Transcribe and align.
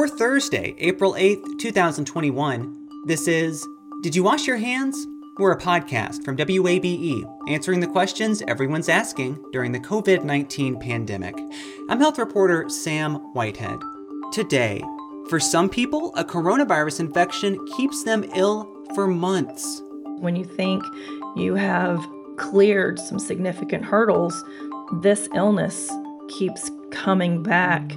For 0.00 0.08
Thursday, 0.08 0.74
April 0.78 1.12
8th, 1.12 1.58
2021, 1.58 2.88
this 3.04 3.28
is 3.28 3.68
Did 4.00 4.16
You 4.16 4.22
Wash 4.22 4.46
Your 4.46 4.56
Hands? 4.56 4.96
We're 5.36 5.52
a 5.52 5.60
podcast 5.60 6.24
from 6.24 6.38
WABE 6.38 7.22
answering 7.50 7.80
the 7.80 7.86
questions 7.86 8.42
everyone's 8.48 8.88
asking 8.88 9.38
during 9.52 9.72
the 9.72 9.80
COVID 9.80 10.24
19 10.24 10.80
pandemic. 10.80 11.34
I'm 11.90 12.00
health 12.00 12.18
reporter 12.18 12.66
Sam 12.70 13.16
Whitehead. 13.34 13.78
Today, 14.32 14.82
for 15.28 15.38
some 15.38 15.68
people, 15.68 16.14
a 16.16 16.24
coronavirus 16.24 17.00
infection 17.00 17.62
keeps 17.76 18.02
them 18.02 18.24
ill 18.34 18.74
for 18.94 19.06
months. 19.06 19.82
When 20.18 20.34
you 20.34 20.46
think 20.46 20.82
you 21.36 21.56
have 21.56 22.02
cleared 22.38 22.98
some 22.98 23.18
significant 23.18 23.84
hurdles, 23.84 24.42
this 25.02 25.28
illness 25.34 25.90
keeps 26.30 26.70
coming 26.90 27.42
back 27.42 27.92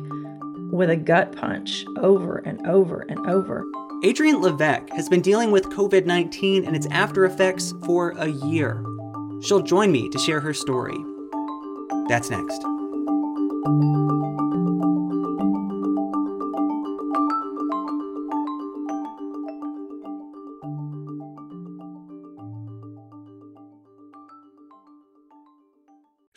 with 0.74 0.90
a 0.90 0.96
gut 0.98 1.36
punch 1.36 1.86
over 2.00 2.38
and 2.40 2.66
over 2.68 3.02
and 3.08 3.20
over. 3.28 3.64
Adrienne 4.04 4.42
Levesque 4.42 4.90
has 4.90 5.08
been 5.08 5.22
dealing 5.22 5.52
with 5.52 5.70
COVID 5.70 6.06
19 6.06 6.66
and 6.66 6.76
its 6.76 6.88
after 6.88 7.26
effects 7.26 7.74
for 7.86 8.12
a 8.18 8.28
year. 8.28 8.84
She'll 9.42 9.62
join 9.62 9.92
me 9.92 10.10
to 10.10 10.18
share 10.18 10.40
her 10.40 10.54
story. 10.54 10.98
That's 12.10 12.30
next. 12.30 12.64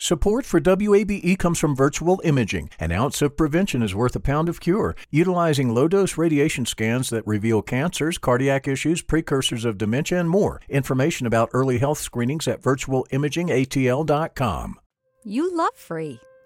Support 0.07 0.45
for 0.45 0.61
WABE 0.61 1.37
comes 1.37 1.59
from 1.59 1.75
Virtual 1.75 2.21
Imaging. 2.23 2.69
An 2.79 2.93
ounce 2.93 3.21
of 3.21 3.35
prevention 3.35 3.83
is 3.83 3.93
worth 3.93 4.15
a 4.15 4.21
pound 4.21 4.47
of 4.47 4.61
cure. 4.61 4.95
Utilizing 5.11 5.73
low 5.73 5.89
dose 5.89 6.17
radiation 6.17 6.65
scans 6.65 7.09
that 7.09 7.27
reveal 7.27 7.61
cancers, 7.61 8.17
cardiac 8.17 8.69
issues, 8.69 9.01
precursors 9.01 9.65
of 9.65 9.77
dementia, 9.77 10.17
and 10.17 10.29
more. 10.29 10.61
Information 10.69 11.27
about 11.27 11.49
early 11.51 11.79
health 11.79 11.97
screenings 11.97 12.47
at 12.47 12.61
virtualimagingatl.com. 12.61 14.79
You 15.25 15.53
love 15.53 15.75
free, 15.75 16.21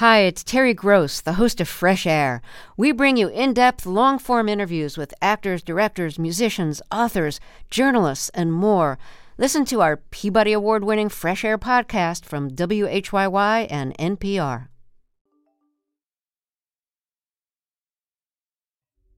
Hi, 0.00 0.18
it's 0.18 0.44
Terry 0.44 0.74
Gross, 0.74 1.22
the 1.22 1.40
host 1.40 1.58
of 1.58 1.68
Fresh 1.70 2.06
Air. 2.06 2.42
We 2.76 2.92
bring 2.92 3.16
you 3.16 3.28
in 3.28 3.54
depth, 3.54 3.86
long 3.86 4.18
form 4.18 4.46
interviews 4.46 4.98
with 4.98 5.14
actors, 5.22 5.62
directors, 5.62 6.18
musicians, 6.18 6.82
authors, 6.92 7.40
journalists, 7.70 8.28
and 8.34 8.52
more. 8.52 8.98
Listen 9.38 9.64
to 9.64 9.80
our 9.80 9.96
Peabody 9.96 10.52
Award 10.52 10.84
winning 10.84 11.08
Fresh 11.08 11.46
Air 11.46 11.56
podcast 11.56 12.26
from 12.26 12.50
WHYY 12.50 13.68
and 13.70 13.96
NPR. 13.96 14.68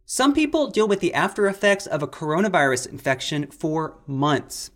Some 0.06 0.32
people 0.32 0.68
deal 0.70 0.86
with 0.86 1.00
the 1.00 1.12
after 1.12 1.48
effects 1.48 1.88
of 1.88 2.04
a 2.04 2.06
coronavirus 2.06 2.88
infection 2.88 3.48
for 3.48 3.98
months. 4.06 4.70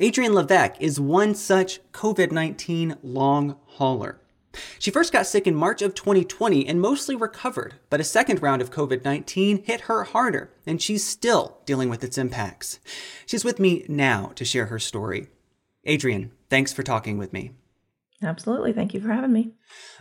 Adrienne 0.00 0.34
Levesque 0.34 0.76
is 0.78 1.00
one 1.00 1.34
such 1.34 1.80
COVID 1.90 2.30
19 2.30 2.98
long 3.02 3.56
hauler. 3.64 4.20
She 4.78 4.90
first 4.90 5.12
got 5.12 5.26
sick 5.26 5.46
in 5.46 5.54
March 5.54 5.82
of 5.82 5.94
2020 5.94 6.66
and 6.66 6.80
mostly 6.80 7.14
recovered, 7.14 7.74
but 7.90 8.00
a 8.00 8.04
second 8.04 8.42
round 8.42 8.62
of 8.62 8.70
COVID 8.70 9.04
19 9.04 9.64
hit 9.64 9.82
her 9.82 10.04
harder, 10.04 10.50
and 10.66 10.80
she's 10.80 11.06
still 11.06 11.58
dealing 11.66 11.88
with 11.88 12.02
its 12.02 12.18
impacts. 12.18 12.80
She's 13.26 13.44
with 13.44 13.58
me 13.58 13.84
now 13.88 14.32
to 14.34 14.44
share 14.44 14.66
her 14.66 14.78
story. 14.78 15.28
Adrienne, 15.86 16.32
thanks 16.50 16.72
for 16.72 16.82
talking 16.82 17.18
with 17.18 17.32
me. 17.32 17.52
Absolutely. 18.22 18.72
Thank 18.72 18.94
you 18.94 19.00
for 19.00 19.12
having 19.12 19.32
me. 19.32 19.52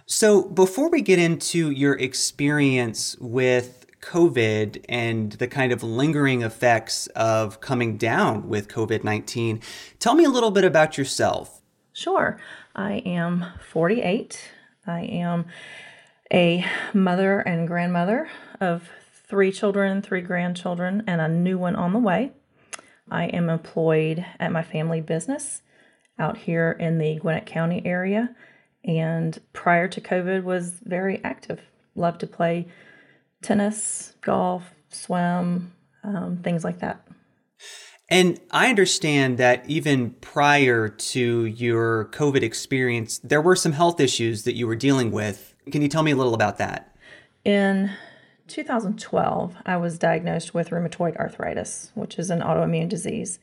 So, 0.05 0.43
before 0.43 0.89
we 0.89 1.01
get 1.01 1.19
into 1.19 1.69
your 1.69 1.93
experience 1.93 3.15
with 3.19 3.85
COVID 4.01 4.83
and 4.87 5.33
the 5.33 5.47
kind 5.47 5.71
of 5.71 5.83
lingering 5.83 6.41
effects 6.41 7.07
of 7.07 7.59
coming 7.61 7.97
down 7.97 8.47
with 8.47 8.69
COVID 8.69 9.03
19, 9.03 9.61
tell 9.99 10.15
me 10.15 10.23
a 10.23 10.29
little 10.29 10.51
bit 10.51 10.63
about 10.63 10.97
yourself. 10.97 11.61
Sure. 11.93 12.39
I 12.77 13.01
am 13.05 13.43
48. 13.71 14.51
I 14.85 15.01
am 15.01 15.47
a 16.31 16.63
mother 16.93 17.39
and 17.39 17.67
grandmother 17.67 18.29
of 18.61 18.89
three 19.27 19.51
children, 19.51 20.03
three 20.03 20.21
grandchildren, 20.21 21.03
and 21.07 21.19
a 21.19 21.27
new 21.27 21.57
one 21.57 21.75
on 21.75 21.93
the 21.93 21.99
way. 21.99 22.33
I 23.09 23.25
am 23.25 23.49
employed 23.49 24.23
at 24.39 24.51
my 24.51 24.61
family 24.61 25.01
business 25.01 25.63
out 26.19 26.37
here 26.37 26.71
in 26.79 26.99
the 26.99 27.15
Gwinnett 27.15 27.47
County 27.47 27.81
area 27.85 28.35
and 28.83 29.39
prior 29.53 29.87
to 29.87 29.99
COVID 29.99 30.43
was 30.43 30.79
very 30.83 31.21
active. 31.23 31.61
Loved 31.95 32.19
to 32.21 32.27
play 32.27 32.67
tennis, 33.41 34.13
golf, 34.21 34.71
swim, 34.89 35.73
um, 36.03 36.37
things 36.43 36.63
like 36.63 36.79
that. 36.79 37.05
And 38.09 38.39
I 38.51 38.69
understand 38.69 39.37
that 39.37 39.69
even 39.69 40.11
prior 40.21 40.87
to 40.87 41.45
your 41.45 42.05
COVID 42.13 42.41
experience, 42.41 43.19
there 43.19 43.41
were 43.41 43.55
some 43.55 43.73
health 43.73 43.99
issues 43.99 44.43
that 44.43 44.55
you 44.55 44.65
were 44.65 44.75
dealing 44.75 45.11
with. 45.11 45.53
Can 45.71 45.81
you 45.81 45.89
tell 45.89 46.03
me 46.03 46.11
a 46.11 46.15
little 46.15 46.33
about 46.33 46.57
that? 46.57 46.95
In 47.43 47.91
2012, 48.47 49.55
I 49.65 49.75
was 49.75 49.97
diagnosed 49.97 50.53
with 50.53 50.69
rheumatoid 50.69 51.17
arthritis, 51.17 51.91
which 51.95 52.17
is 52.17 52.29
an 52.29 52.39
autoimmune 52.39 52.87
disease, 52.87 53.39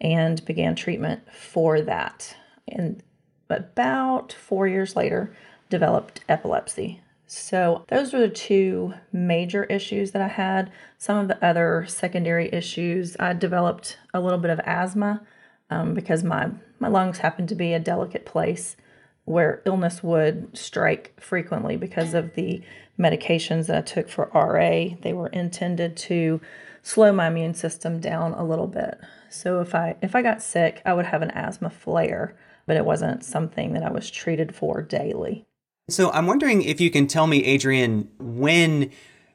and 0.00 0.44
began 0.44 0.74
treatment 0.74 1.22
for 1.32 1.80
that. 1.80 2.34
And 2.66 3.02
about 3.48 4.32
four 4.32 4.66
years 4.66 4.96
later, 4.96 5.32
developed 5.70 6.22
epilepsy. 6.28 7.00
So, 7.34 7.86
those 7.88 8.12
were 8.12 8.20
the 8.20 8.28
two 8.28 8.92
major 9.10 9.64
issues 9.64 10.10
that 10.10 10.20
I 10.20 10.28
had. 10.28 10.70
Some 10.98 11.16
of 11.16 11.28
the 11.28 11.42
other 11.42 11.86
secondary 11.88 12.52
issues, 12.52 13.16
I 13.18 13.32
developed 13.32 13.96
a 14.12 14.20
little 14.20 14.38
bit 14.38 14.50
of 14.50 14.60
asthma 14.66 15.22
um, 15.70 15.94
because 15.94 16.22
my, 16.22 16.50
my 16.78 16.88
lungs 16.88 17.20
happen 17.20 17.46
to 17.46 17.54
be 17.54 17.72
a 17.72 17.80
delicate 17.80 18.26
place 18.26 18.76
where 19.24 19.62
illness 19.64 20.02
would 20.02 20.54
strike 20.54 21.18
frequently 21.18 21.78
because 21.78 22.12
of 22.12 22.34
the 22.34 22.60
medications 23.00 23.66
that 23.68 23.78
I 23.78 23.80
took 23.80 24.10
for 24.10 24.30
RA. 24.34 24.94
They 25.00 25.14
were 25.14 25.28
intended 25.28 25.96
to 26.08 26.38
slow 26.82 27.12
my 27.14 27.28
immune 27.28 27.54
system 27.54 27.98
down 27.98 28.34
a 28.34 28.44
little 28.44 28.66
bit. 28.66 29.00
So 29.30 29.62
if 29.62 29.74
I 29.74 29.96
if 30.02 30.14
I 30.14 30.20
got 30.20 30.42
sick, 30.42 30.82
I 30.84 30.92
would 30.92 31.06
have 31.06 31.22
an 31.22 31.30
asthma 31.30 31.70
flare, 31.70 32.36
but 32.66 32.76
it 32.76 32.84
wasn't 32.84 33.24
something 33.24 33.72
that 33.72 33.84
I 33.84 33.90
was 33.90 34.10
treated 34.10 34.54
for 34.54 34.82
daily. 34.82 35.46
So 35.92 36.10
I'm 36.10 36.26
wondering 36.26 36.62
if 36.62 36.80
you 36.80 36.90
can 36.90 37.06
tell 37.06 37.26
me, 37.26 37.54
Adrienne, 37.54 38.08
when 38.18 38.90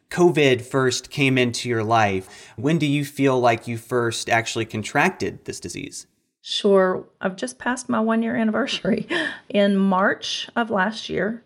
COVID 0.10 0.62
first 0.62 1.12
came 1.12 1.38
into 1.38 1.70
your 1.70 1.84
life, 1.84 2.52
when 2.56 2.80
do 2.80 2.88
you 2.88 3.06
feel 3.06 3.40
like 3.40 3.68
you 3.68 3.78
first 3.78 4.28
actually 4.28 4.66
contracted 4.66 5.46
this 5.46 5.60
disease? 5.60 6.08
Sure. 6.42 7.06
I've 7.22 7.36
just 7.36 7.60
passed 7.60 7.90
my 7.90 8.00
one 8.00 8.24
year 8.24 8.36
anniversary. 8.36 9.08
In 9.50 9.78
March 9.78 10.50
of 10.56 10.72
last 10.72 11.10
year, 11.10 11.44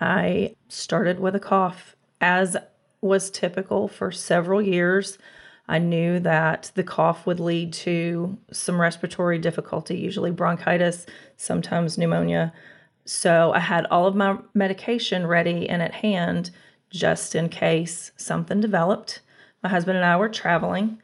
I 0.00 0.54
started 0.68 1.18
with 1.18 1.34
a 1.34 1.40
cough, 1.40 1.96
as 2.20 2.58
was 3.00 3.30
typical 3.30 3.88
for 3.88 4.12
several 4.12 4.60
years. 4.60 5.16
I 5.66 5.78
knew 5.78 6.20
that 6.20 6.72
the 6.74 6.84
cough 6.84 7.24
would 7.24 7.40
lead 7.40 7.72
to 7.72 8.36
some 8.52 8.80
respiratory 8.80 9.38
difficulty, 9.38 9.96
usually 9.96 10.30
bronchitis, 10.30 11.06
sometimes 11.36 11.96
pneumonia. 11.96 12.52
So 13.06 13.52
I 13.52 13.60
had 13.60 13.86
all 13.86 14.06
of 14.06 14.16
my 14.16 14.36
medication 14.52 15.28
ready 15.28 15.68
and 15.68 15.80
at 15.80 15.94
hand 15.94 16.50
just 16.90 17.36
in 17.36 17.48
case 17.48 18.10
something 18.16 18.60
developed. 18.60 19.20
My 19.62 19.68
husband 19.70 19.96
and 19.96 20.04
I 20.04 20.16
were 20.16 20.28
traveling, 20.28 21.00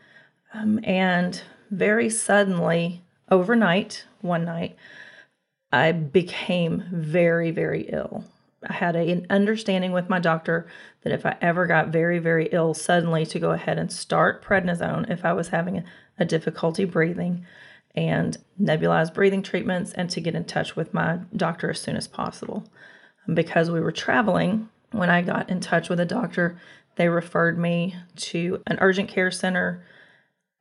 um, 0.52 0.80
and 0.84 1.40
very 1.70 2.10
suddenly, 2.10 3.02
overnight, 3.30 4.04
one 4.20 4.44
night, 4.44 4.76
I 5.70 5.92
became 5.92 6.84
very, 6.92 7.50
very 7.52 7.82
ill. 7.82 8.24
I 8.68 8.74
had 8.74 8.96
a, 8.96 9.10
an 9.10 9.26
understanding 9.30 9.92
with 9.92 10.08
my 10.08 10.18
doctor 10.18 10.66
that 11.02 11.12
if 11.12 11.24
I 11.24 11.36
ever 11.40 11.66
got 11.66 11.88
very, 11.88 12.18
very 12.18 12.48
ill 12.52 12.74
suddenly, 12.74 13.24
to 13.26 13.38
go 13.38 13.52
ahead 13.52 13.78
and 13.78 13.92
start 13.92 14.44
prednisone 14.44 15.08
if 15.08 15.24
I 15.24 15.32
was 15.32 15.48
having 15.48 15.78
a, 15.78 15.84
a 16.18 16.24
difficulty 16.24 16.84
breathing 16.84 17.46
and 17.94 18.38
nebulized 18.60 19.14
breathing 19.14 19.42
treatments 19.42 19.92
and 19.92 20.08
to 20.10 20.20
get 20.20 20.34
in 20.34 20.44
touch 20.44 20.76
with 20.76 20.94
my 20.94 21.18
doctor 21.36 21.70
as 21.70 21.80
soon 21.80 21.96
as 21.96 22.08
possible. 22.08 22.64
Because 23.32 23.70
we 23.70 23.80
were 23.80 23.92
traveling, 23.92 24.68
when 24.92 25.10
I 25.10 25.22
got 25.22 25.50
in 25.50 25.60
touch 25.60 25.88
with 25.88 26.00
a 26.00 26.06
doctor, 26.06 26.58
They 26.96 27.08
referred 27.08 27.58
me 27.58 27.94
to 28.16 28.62
an 28.66 28.78
urgent 28.80 29.08
care 29.08 29.30
center. 29.30 29.84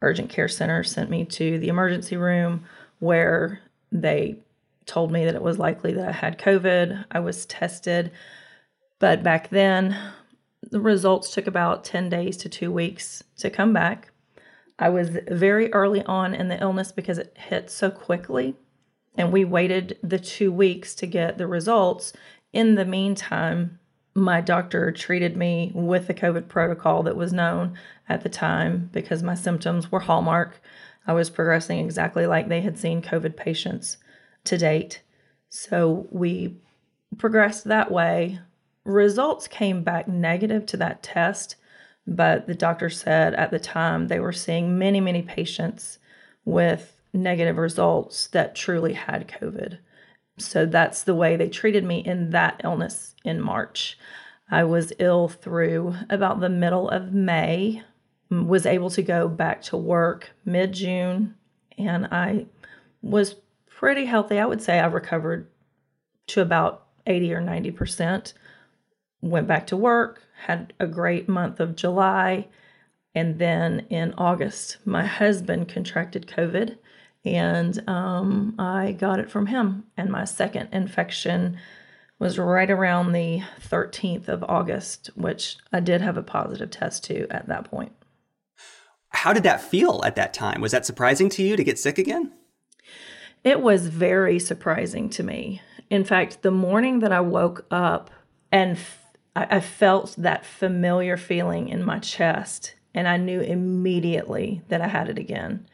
Urgent 0.01 0.30
care 0.30 0.48
center 0.48 0.83
sent 0.83 1.10
me 1.10 1.25
to 1.25 1.60
the 1.60 1.68
emergency 1.68 2.18
room 2.18 2.63
where 3.00 3.60
they 3.92 4.38
told 4.86 5.12
me 5.12 5.25
that 5.25 5.36
it 5.36 5.42
was 5.42 5.60
likely 5.60 5.94
that 5.94 6.07
I 6.07 6.12
had 6.12 6.39
COVID. 6.39 7.06
I 7.12 7.19
was 7.19 7.45
tested. 7.45 8.12
But 9.00 9.24
back 9.24 9.50
then, 9.50 9.98
the 10.69 10.80
results 10.80 11.33
took 11.33 11.48
about 11.48 11.83
10 11.83 12.10
days 12.10 12.38
to 12.38 12.50
two 12.50 12.72
weeks 12.72 13.24
to 13.38 13.50
come 13.50 13.74
back. 13.74 14.12
I 14.81 14.89
was 14.89 15.10
very 15.28 15.72
early 15.74 16.04
on 16.06 16.33
in 16.33 16.48
the 16.48 16.60
illness 16.60 16.92
because 16.92 17.19
it 17.19 17.38
hit 17.38 17.69
so 17.69 17.92
quickly, 17.92 18.56
and 19.16 19.31
we 19.31 19.45
waited 19.45 20.00
the 20.01 20.18
two 20.18 20.51
weeks 20.51 20.95
to 20.95 21.06
get 21.06 21.38
the 21.38 21.45
results. 21.45 22.13
In 22.51 22.74
the 22.74 22.83
meantime, 22.83 23.80
my 24.16 24.42
doctor 24.42 24.92
treated 24.92 25.38
me 25.38 25.72
with 25.75 26.07
the 26.07 26.16
COVID 26.16 26.48
protocol 26.48 27.04
that 27.04 27.16
was 27.16 27.31
known 27.31 27.78
at 28.10 28.22
the 28.22 28.30
time 28.30 28.89
because 28.92 29.22
my 29.22 29.36
symptoms 29.36 29.92
were 29.92 30.00
hallmark. 30.00 30.60
I 31.06 31.13
was 31.13 31.30
progressing 31.30 31.80
exactly 31.80 32.25
like 32.25 32.50
they 32.50 32.62
had 32.62 32.78
seen 32.78 33.04
COVID 33.04 33.38
patients 33.38 33.98
to 34.45 34.57
date. 34.57 35.04
So 35.50 36.07
we 36.10 36.57
progressed 37.19 37.66
that 37.66 37.92
way. 37.92 38.39
Results 38.83 39.48
came 39.48 39.83
back 39.83 40.07
negative 40.07 40.66
to 40.68 40.78
that 40.78 41.04
test, 41.04 41.56
but 42.07 42.48
the 42.48 42.56
doctor 42.56 42.89
said 42.89 43.33
at 43.36 43.51
the 43.51 43.59
time 43.59 44.07
they 44.07 44.19
were 44.19 44.33
seeing 44.33 44.77
many, 44.77 45.00
many 45.00 45.21
patients 45.21 46.00
with 46.45 46.98
negative 47.13 47.57
results 47.57 48.27
that 48.27 48.56
truly 48.56 48.94
had 48.94 49.27
COVID. 49.27 49.77
So 50.38 50.65
that's 50.65 51.03
the 51.03 51.15
way 51.15 51.36
they 51.36 51.50
treated 51.50 51.83
me 51.83 52.00
in 52.00 52.31
that 52.31 52.62
illness 52.63 53.15
in 53.24 53.42
March. 53.42 53.98
I 54.50 54.63
was 54.63 54.94
ill 55.00 55.27
through 55.27 55.95
about 56.09 56.39
the 56.39 56.50
middle 56.50 56.89
of 56.89 57.13
May, 57.13 57.83
was 58.30 58.65
able 58.65 58.89
to 58.92 59.01
go 59.01 59.27
back 59.27 59.62
to 59.63 59.77
work 59.77 60.31
mid 60.45 60.74
June, 60.74 61.36
and 61.77 62.07
I 62.07 62.47
was 63.01 63.36
pretty 63.68 64.06
healthy. 64.06 64.39
I 64.39 64.45
would 64.45 64.62
say 64.62 64.80
I 64.80 64.86
recovered 64.88 65.47
to 66.27 66.42
about 66.42 66.88
80 67.07 67.33
or 67.33 67.42
90% 67.42 68.33
went 69.21 69.47
back 69.47 69.68
to 69.68 69.77
work, 69.77 70.21
had 70.45 70.73
a 70.79 70.88
great 70.88 71.29
month 71.29 71.59
of 71.59 71.75
July. 71.75 72.47
And 73.13 73.39
then 73.39 73.85
in 73.89 74.13
August, 74.17 74.77
my 74.85 75.05
husband 75.05 75.67
contracted 75.67 76.27
COVID 76.27 76.77
and 77.23 77.88
um, 77.88 78.55
I 78.57 78.93
got 78.93 79.19
it 79.19 79.29
from 79.29 79.47
him. 79.47 79.85
And 79.95 80.09
my 80.09 80.25
second 80.25 80.69
infection 80.71 81.57
was 82.19 82.38
right 82.38 82.69
around 82.69 83.11
the 83.11 83.41
13th 83.67 84.27
of 84.27 84.43
August, 84.43 85.09
which 85.15 85.57
I 85.71 85.79
did 85.79 86.01
have 86.01 86.17
a 86.17 86.23
positive 86.23 86.71
test 86.71 87.03
to 87.05 87.27
at 87.29 87.47
that 87.47 87.65
point. 87.65 87.91
How 89.09 89.33
did 89.33 89.44
that 89.44 89.61
feel 89.61 90.01
at 90.05 90.15
that 90.15 90.33
time? 90.33 90.61
Was 90.61 90.71
that 90.71 90.85
surprising 90.85 91.29
to 91.29 91.44
you 91.44 91.55
to 91.55 91.63
get 91.63 91.77
sick 91.77 91.97
again? 91.97 92.31
It 93.44 93.61
was 93.61 93.87
very 93.87 94.39
surprising 94.39 95.09
to 95.11 95.23
me. 95.23 95.61
In 95.89 96.05
fact, 96.05 96.41
the 96.41 96.51
morning 96.51 96.99
that 96.99 97.11
I 97.11 97.21
woke 97.21 97.65
up 97.69 98.11
and 98.51 98.79
I, 99.36 99.57
I 99.57 99.60
felt 99.60 100.16
that 100.18 100.45
familiar 100.45 101.18
feeling 101.18 101.69
in 101.69 101.83
my 101.83 102.00
chest, 102.00 102.75
and 102.94 103.07
I 103.07 103.18
knew 103.18 103.42
immediately 103.42 104.62
that 104.69 104.81
I 104.81 104.88
had 104.88 105.10
it 105.10 105.18
again. 105.18 105.68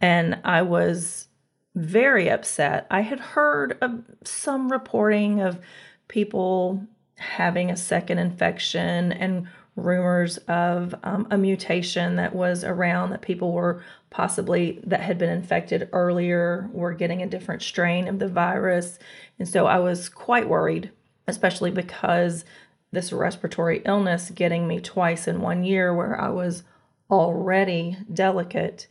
And 0.00 0.38
I 0.44 0.62
was 0.62 1.28
very 1.74 2.28
upset. 2.28 2.86
I 2.90 3.02
had 3.02 3.20
heard 3.20 3.78
of 3.80 4.04
some 4.24 4.72
reporting 4.72 5.40
of 5.40 5.60
people 6.08 6.86
having 7.16 7.70
a 7.70 7.76
second 7.76 8.18
infection 8.18 9.12
and 9.12 9.46
rumors 9.76 10.38
of 10.48 10.94
um, 11.02 11.26
a 11.30 11.36
mutation 11.36 12.16
that 12.16 12.34
was 12.34 12.64
around 12.64 13.10
that 13.10 13.20
people 13.20 13.52
were 13.52 13.82
possibly 14.08 14.80
that 14.84 15.00
had 15.00 15.18
been 15.18 15.28
infected 15.28 15.88
earlier 15.92 16.70
were 16.72 16.94
getting 16.94 17.22
a 17.22 17.26
different 17.26 17.60
strain 17.62 18.08
of 18.08 18.18
the 18.18 18.28
virus 18.28 18.98
and 19.38 19.46
so 19.46 19.66
i 19.66 19.78
was 19.78 20.08
quite 20.08 20.48
worried 20.48 20.90
especially 21.26 21.70
because 21.70 22.46
this 22.92 23.12
respiratory 23.12 23.82
illness 23.84 24.30
getting 24.30 24.66
me 24.66 24.80
twice 24.80 25.28
in 25.28 25.40
one 25.40 25.64
year 25.64 25.94
where 25.94 26.20
I 26.20 26.28
was 26.28 26.62
already 27.10 27.96
delicate, 28.12 28.86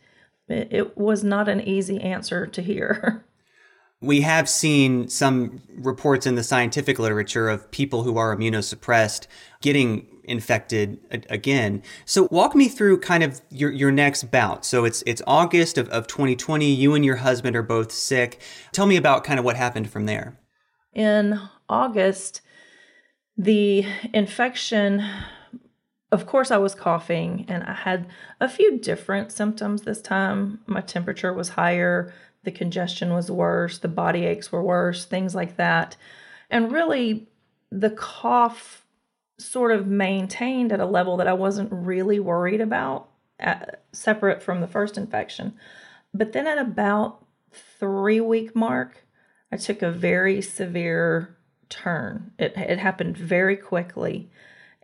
it, 0.47 0.68
it 0.71 0.97
was 0.97 1.24
not 1.24 1.50
an 1.50 1.62
easy 1.62 2.00
answer 2.01 2.45
to 2.47 2.62
hear. 2.62 3.25
We 4.01 4.21
have 4.21 4.50
seen 4.50 5.07
some 5.07 5.62
reports 5.69 6.27
in 6.27 6.36
the 6.36 6.44
scientific 6.44 7.00
literature 7.00 7.50
of 7.50 7.71
people 7.71 8.03
who 8.03 8.18
are 8.18 8.36
immunosuppressed 8.36 9.25
getting 9.62 10.06
infected 10.25 11.00
again. 11.30 11.81
So 12.06 12.27
walk 12.30 12.56
me 12.56 12.68
through 12.68 13.00
kind 13.00 13.24
of 13.24 13.42
your, 13.50 13.71
your 13.71 13.92
next 13.92 14.31
bout. 14.31 14.65
So 14.65 14.86
it's 14.86 15.01
it's 15.06 15.21
August 15.25 15.77
of, 15.77 15.88
of 15.89 16.07
2020. 16.07 16.71
You 16.71 16.94
and 16.94 17.06
your 17.06 17.18
husband 17.18 17.56
are 17.56 17.63
both 17.63 17.92
sick. 17.92 18.42
Tell 18.71 18.86
me 18.86 18.97
about 18.97 19.24
kind 19.24 19.39
of 19.39 19.45
what 19.45 19.56
happened 19.56 19.89
from 19.89 20.06
there. 20.06 20.39
In 20.94 21.39
August, 21.69 22.42
the 23.38 23.86
infection, 24.14 25.06
of 26.12 26.26
course, 26.26 26.52
I 26.52 26.58
was 26.58 26.76
coughing 26.76 27.46
and 27.48 27.64
I 27.64 27.74
had 27.74 28.08
a 28.40 28.48
few 28.48 28.78
different 28.80 29.32
symptoms 29.32 29.82
this 29.82 30.02
time. 30.02 30.60
My 30.68 30.82
temperature 30.82 31.34
was 31.34 31.50
higher, 31.50 32.14
the 32.44 32.52
congestion 32.52 33.14
was 33.14 33.30
worse, 33.30 33.80
the 33.80 33.88
body 33.88 34.26
aches 34.26 34.52
were 34.52 34.64
worse, 34.64 35.06
things 35.06 35.36
like 35.36 35.58
that. 35.58 35.98
And 36.50 36.72
really, 36.72 37.28
the 37.72 37.90
cough 37.90 38.86
sort 39.38 39.72
of 39.72 39.88
maintained 39.88 40.72
at 40.72 40.80
a 40.80 40.86
level 40.86 41.18
that 41.18 41.28
I 41.28 41.34
wasn't 41.34 41.72
really 41.72 42.20
worried 42.20 42.62
about, 42.62 43.10
at, 43.40 43.62
uh, 43.62 43.76
separate 43.92 44.42
from 44.42 44.62
the 44.62 44.68
first 44.68 44.98
infection. 44.98 45.56
But 46.14 46.31
then 46.31 46.48
at 46.48 46.58
about 46.58 47.26
three 47.52 48.22
week 48.22 48.56
mark, 48.56 49.06
I 49.52 49.58
took 49.58 49.81
a 49.81 49.92
very 49.92 50.42
severe 50.42 51.35
turn. 51.70 52.32
It, 52.38 52.54
it 52.58 52.80
happened 52.80 53.18
very 53.18 53.56
quickly, 53.56 54.30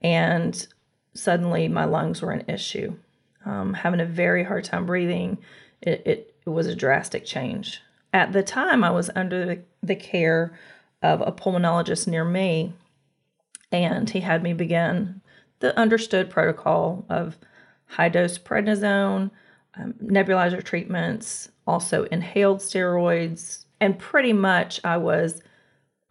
and 0.02 0.68
suddenly 1.14 1.68
my 1.68 1.86
lungs 1.86 2.22
were 2.22 2.32
an 2.32 2.46
issue. 2.48 2.96
Um, 3.46 3.74
having 3.74 4.00
a 4.00 4.06
very 4.06 4.44
hard 4.44 4.64
time 4.64 4.86
breathing, 4.86 5.38
it, 5.82 6.04
it, 6.06 6.36
it, 6.46 6.50
was 6.50 6.68
a 6.68 6.76
drastic 6.76 7.26
change. 7.26 7.82
At 8.14 8.34
the 8.34 8.44
time, 8.44 8.84
I 8.84 8.92
was 8.92 9.10
under 9.16 9.46
the, 9.46 9.62
the 9.82 9.96
care 9.96 10.58
of 11.02 11.22
a 11.22 11.32
pulmonologist 11.32 12.08
near 12.08 12.24
me, 12.24 12.74
and 13.72 14.10
he 14.10 14.20
had 14.20 14.44
me 14.44 14.54
begin 14.54 15.22
the 15.60 15.78
understood 15.80 16.30
protocol 16.30 17.06
of 17.10 17.38
high 17.86 18.10
dose 18.10 18.38
prednisone, 18.38 19.32
um, 19.76 19.94
nebulizer 20.04 20.64
treatments, 20.64 21.50
also 21.66 22.04
inhaled 22.06 22.60
steroids, 22.60 23.66
and 23.80 23.98
pretty 23.98 24.34
much 24.34 24.80
I 24.84 24.98
was 24.98 25.42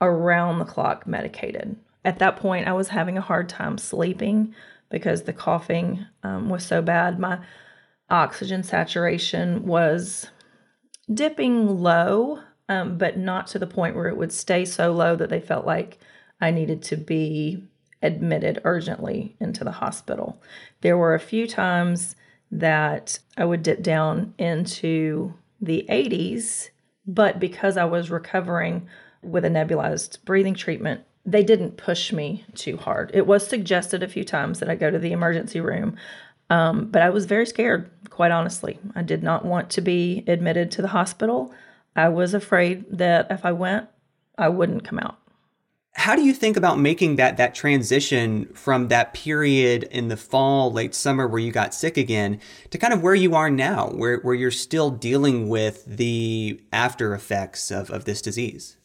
around 0.01 0.59
the 0.59 0.65
clock 0.65 1.07
medicated. 1.07 1.77
At 2.05 2.19
that 2.19 2.37
point, 2.37 2.67
I 2.67 2.73
was 2.73 2.89
having 2.89 3.19
a 3.19 3.23
hard 3.23 3.49
time 3.49 3.77
sleeping 3.79 4.55
because 4.91 5.23
the 5.23 5.33
coughing 5.33 6.07
um, 6.23 6.49
was 6.49 6.65
so 6.65 6.83
bad. 6.83 7.19
My 7.19 7.41
oxygen 8.09 8.63
saturation 8.63 9.67
was 9.67 10.29
dipping 11.13 11.81
low, 11.81 12.41
um, 12.69 12.99
but 12.99 13.19
not 13.19 13.47
to 13.49 13.59
the 13.59 13.67
point 13.67 13.95
where 13.95 14.09
it 14.09 14.17
would 14.17 14.33
stay 14.33 14.65
so 14.65 14.93
low 14.93 15.17
that 15.17 15.29
they 15.29 15.41
felt 15.41 15.67
like 15.67 15.99
I 16.41 16.51
needed 16.51 16.83
to 16.85 16.97
be 16.97 17.65
admitted 18.03 18.61
urgently 18.65 19.37
into 19.41 19.63
the 19.63 19.73
hospital. 19.73 20.41
There 20.81 20.97
were 20.97 21.15
a 21.15 21.21
few 21.21 21.47
times 21.47 22.17
that 22.51 23.19
I 23.37 23.45
would 23.45 23.63
dip 23.63 23.83
down 23.83 24.35
into 24.39 25.35
the 25.61 25.87
80s, 25.89 26.71
but 27.07 27.39
because 27.39 27.77
I 27.77 27.85
was 27.85 28.11
recovering 28.11 28.89
with 29.23 29.45
a 29.45 29.51
nebulized 29.51 30.25
breathing 30.25 30.55
treatment, 30.55 31.03
they 31.27 31.43
didn't 31.43 31.77
push 31.77 32.13
me 32.13 32.45
too 32.55 32.77
hard. 32.77 33.11
It 33.15 33.27
was 33.27 33.47
suggested 33.47 34.03
a 34.03 34.09
few 34.09 34.25
times 34.25 34.61
that 34.61 34.71
I 34.71 34.75
go 34.75 34.91
to 34.91 34.99
the 34.99 35.13
emergency 35.13 35.61
room, 35.61 35.97
um, 36.49 36.87
but 36.87 37.03
I 37.03 37.11
was 37.11 37.27
very 37.27 37.47
scared, 37.47 37.91
quite 38.09 38.31
honestly. 38.33 38.79
I 38.95 39.03
did 39.03 39.23
not 39.23 39.45
want 39.45 39.71
to 39.71 39.81
be 39.81 40.25
admitted 40.27 40.71
to 40.73 40.83
the 40.83 40.89
hospital. 40.89 41.53
I 41.95 42.09
was 42.09 42.35
afraid 42.35 42.85
that 42.91 43.27
if 43.31 43.45
I 43.45 43.53
went, 43.53 43.89
I 44.39 44.49
wouldn't 44.49 44.85
come 44.85 44.99
out. 44.99 45.19
How 45.95 46.17
do 46.17 46.23
you 46.23 46.33
think 46.33 46.57
about 46.57 46.79
making 46.79 47.17
that 47.17 47.37
that 47.37 47.55
transition 47.55 48.47
from 48.55 48.89
that 48.89 49.13
period 49.13 49.83
in 49.85 50.09
the 50.09 50.17
fall, 50.17 50.73
late 50.73 50.95
summer 50.95 51.27
where 51.27 51.41
you 51.41 51.53
got 51.53 51.75
sick 51.75 51.97
again 51.97 52.41
to 52.71 52.79
kind 52.79 52.95
of 52.95 53.03
where 53.03 53.15
you 53.15 53.35
are 53.35 53.51
now, 53.51 53.89
where, 53.89 54.19
where 54.21 54.35
you're 54.35 54.53
still 54.53 54.91
dealing 54.91 55.49
with 55.49 55.85
the 55.85 56.61
after 56.73 57.13
effects 57.13 57.71
of, 57.71 57.91
of 57.91 58.05
this 58.05 58.23
disease? 58.23 58.77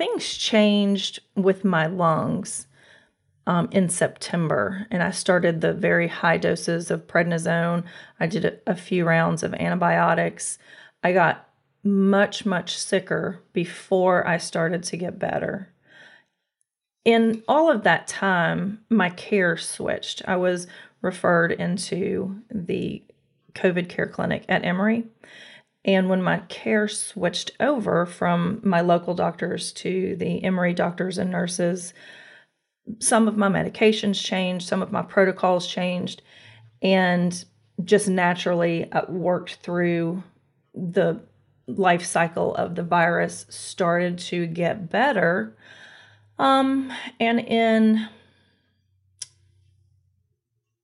Things 0.00 0.38
changed 0.38 1.20
with 1.36 1.62
my 1.62 1.86
lungs 1.86 2.66
um, 3.46 3.68
in 3.70 3.86
September, 3.90 4.86
and 4.90 5.02
I 5.02 5.10
started 5.10 5.60
the 5.60 5.74
very 5.74 6.08
high 6.08 6.38
doses 6.38 6.90
of 6.90 7.06
prednisone. 7.06 7.84
I 8.18 8.26
did 8.26 8.46
a, 8.46 8.58
a 8.66 8.74
few 8.74 9.04
rounds 9.04 9.42
of 9.42 9.52
antibiotics. 9.52 10.58
I 11.04 11.12
got 11.12 11.50
much, 11.84 12.46
much 12.46 12.78
sicker 12.78 13.42
before 13.52 14.26
I 14.26 14.38
started 14.38 14.84
to 14.84 14.96
get 14.96 15.18
better. 15.18 15.68
in 17.04 17.42
all 17.46 17.70
of 17.70 17.82
that 17.82 18.06
time, 18.06 18.80
my 18.88 19.10
care 19.10 19.56
switched. 19.56 20.22
I 20.26 20.36
was 20.36 20.66
referred 21.02 21.52
into 21.52 22.40
the 22.50 23.02
COVID 23.54 23.88
care 23.88 24.06
clinic 24.06 24.44
at 24.48 24.64
Emory. 24.64 25.04
And 25.84 26.10
when 26.10 26.22
my 26.22 26.38
care 26.48 26.88
switched 26.88 27.52
over 27.58 28.04
from 28.04 28.60
my 28.62 28.80
local 28.80 29.14
doctors 29.14 29.72
to 29.72 30.14
the 30.16 30.44
Emory 30.44 30.74
doctors 30.74 31.16
and 31.16 31.30
nurses, 31.30 31.94
some 32.98 33.28
of 33.28 33.36
my 33.36 33.48
medications 33.48 34.22
changed, 34.22 34.68
some 34.68 34.82
of 34.82 34.92
my 34.92 35.02
protocols 35.02 35.66
changed, 35.66 36.22
and 36.82 37.44
just 37.84 38.08
naturally 38.08 38.90
uh, 38.92 39.02
worked 39.08 39.56
through 39.56 40.22
the 40.74 41.20
life 41.66 42.04
cycle 42.04 42.54
of 42.56 42.74
the 42.74 42.82
virus, 42.82 43.46
started 43.48 44.18
to 44.18 44.46
get 44.46 44.90
better. 44.90 45.56
Um, 46.38 46.92
and 47.18 47.40
in 47.40 48.08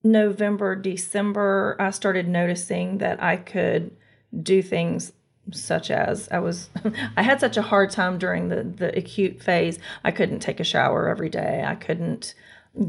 November, 0.03 0.77
December, 0.77 1.77
I 1.81 1.91
started 1.91 2.29
noticing 2.29 2.99
that 2.99 3.23
I 3.23 3.37
could 3.37 3.97
do 4.43 4.63
things 4.63 5.13
such 5.53 5.91
as 5.91 6.29
I 6.31 6.39
was 6.39 6.71
I 7.17 7.23
had 7.23 7.41
such 7.41 7.57
a 7.57 7.63
hard 7.63 7.91
time 7.91 8.19
during 8.19 8.49
the 8.49 8.63
the 8.63 8.97
acute 8.97 9.43
phase. 9.43 9.79
I 10.05 10.11
couldn't 10.11 10.41
take 10.41 10.61
a 10.61 10.65
shower 10.65 11.09
every 11.09 11.29
day. 11.29 11.65
I 11.67 11.75
couldn't 11.75 12.35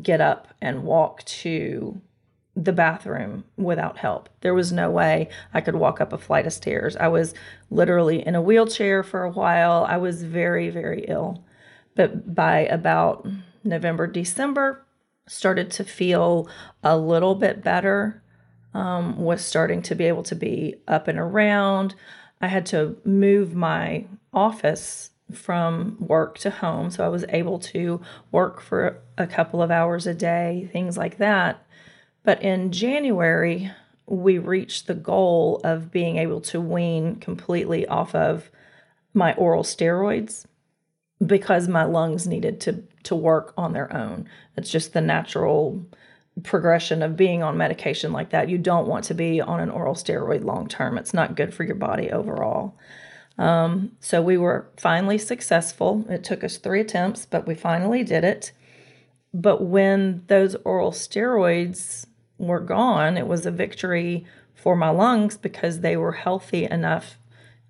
get 0.01 0.22
up 0.22 0.48
and 0.62 0.84
walk 0.84 1.24
to 1.24 2.01
the 2.56 2.74
bathroom 2.74 3.44
without 3.56 3.98
help. 3.98 4.29
There 4.41 4.53
was 4.53 4.72
no 4.72 4.89
way 4.89 5.29
I 5.53 5.62
could 5.62 5.75
walk 5.75 6.01
up 6.01 6.12
a 6.12 6.17
flight 6.17 6.48
of 6.48 6.53
stairs. 6.53 6.96
I 6.96 7.08
was 7.08 7.36
literally 7.70 8.25
in 8.25 8.34
a 8.34 8.41
wheelchair 8.41 9.03
for 9.03 9.24
a 9.24 9.32
while. 9.32 9.86
I 9.88 9.98
was 9.98 10.24
very 10.24 10.70
very 10.70 11.06
ill. 11.08 11.44
But 11.96 12.34
by 12.36 12.60
about 12.60 13.27
November, 13.63 14.08
December, 14.08 14.86
started 15.27 15.70
to 15.72 15.84
feel 15.84 16.50
a 16.84 16.98
little 16.98 17.36
bit 17.36 17.63
better. 17.63 18.24
Um, 18.74 19.17
was 19.17 19.43
starting 19.43 19.81
to 19.83 19.95
be 19.95 20.05
able 20.05 20.24
to 20.24 20.36
be 20.36 20.75
up 20.88 21.07
and 21.07 21.17
around. 21.17 21.95
I 22.41 22.47
had 22.47 22.65
to 22.67 22.97
move 23.03 23.55
my 23.55 24.05
office 24.33 25.09
from 25.33 25.97
work 26.00 26.38
to 26.39 26.50
home. 26.50 26.89
So 26.91 27.03
I 27.05 27.09
was 27.09 27.25
able 27.29 27.59
to 27.59 28.01
work 28.31 28.62
for 28.62 29.00
a 29.17 29.27
couple 29.27 29.62
of 29.62 29.71
hours 29.71 30.07
a 30.07 30.13
day, 30.13 30.69
things 30.71 30.97
like 30.97 31.17
that. 31.17 31.65
But 32.24 32.41
in 32.41 32.71
January, 32.71 33.71
we 34.05 34.38
reached 34.38 34.88
the 34.88 34.93
goal 34.93 35.59
of 35.63 35.91
being 35.91 36.17
able 36.17 36.41
to 36.41 36.62
wean 36.62 37.15
completely 37.15 37.86
off 37.88 38.15
of 38.15 38.50
my 39.13 39.33
oral 39.33 39.63
steroids 39.63 40.45
because 41.25 41.67
my 41.67 41.83
lungs 41.83 42.27
needed 42.27 42.62
to 42.62 42.83
to 43.03 43.15
work 43.15 43.53
on 43.57 43.74
their 43.74 43.91
own. 43.95 44.27
It's 44.55 44.69
just 44.69 44.93
the 44.93 45.01
natural 45.01 45.86
progression 46.44 47.01
of 47.01 47.17
being 47.17 47.44
on 47.44 47.58
medication 47.58 48.13
like 48.13 48.29
that. 48.29 48.50
You 48.50 48.58
don't 48.58 48.88
want 48.88 49.06
to 49.06 49.13
be 49.13 49.41
on 49.41 49.60
an 49.60 49.70
oral 49.70 49.96
steroid 49.96 50.44
long 50.44 50.67
term. 50.67 50.98
It's 50.98 51.13
not 51.13 51.36
good 51.36 51.53
for 51.53 51.63
your 51.63 51.75
body 51.75 52.12
overall. 52.12 52.77
Um, 53.38 53.91
so 54.00 54.22
we 54.22 54.38
were 54.38 54.67
finally 54.77 55.17
successful. 55.17 56.06
It 56.10 56.24
took 56.24 56.44
us 56.44 56.58
three 56.58 56.82
attempts, 56.82 57.25
but 57.25 57.48
we 57.48 57.56
finally 57.56 58.03
did 58.03 58.24
it. 58.24 58.51
But 59.34 59.63
when 59.63 60.24
those 60.27 60.56
oral 60.63 60.91
steroids 60.91 62.06
were 62.38 62.60
gone, 62.60 63.17
it 63.17 63.27
was 63.27 63.46
a 63.46 63.51
victory 63.51 64.25
for 64.56 64.75
my 64.75 64.89
lungs 64.89 65.38
because 65.38 65.82
they 65.82 65.96
were 65.96 66.13
healthy 66.13 66.65
enough 66.65 67.17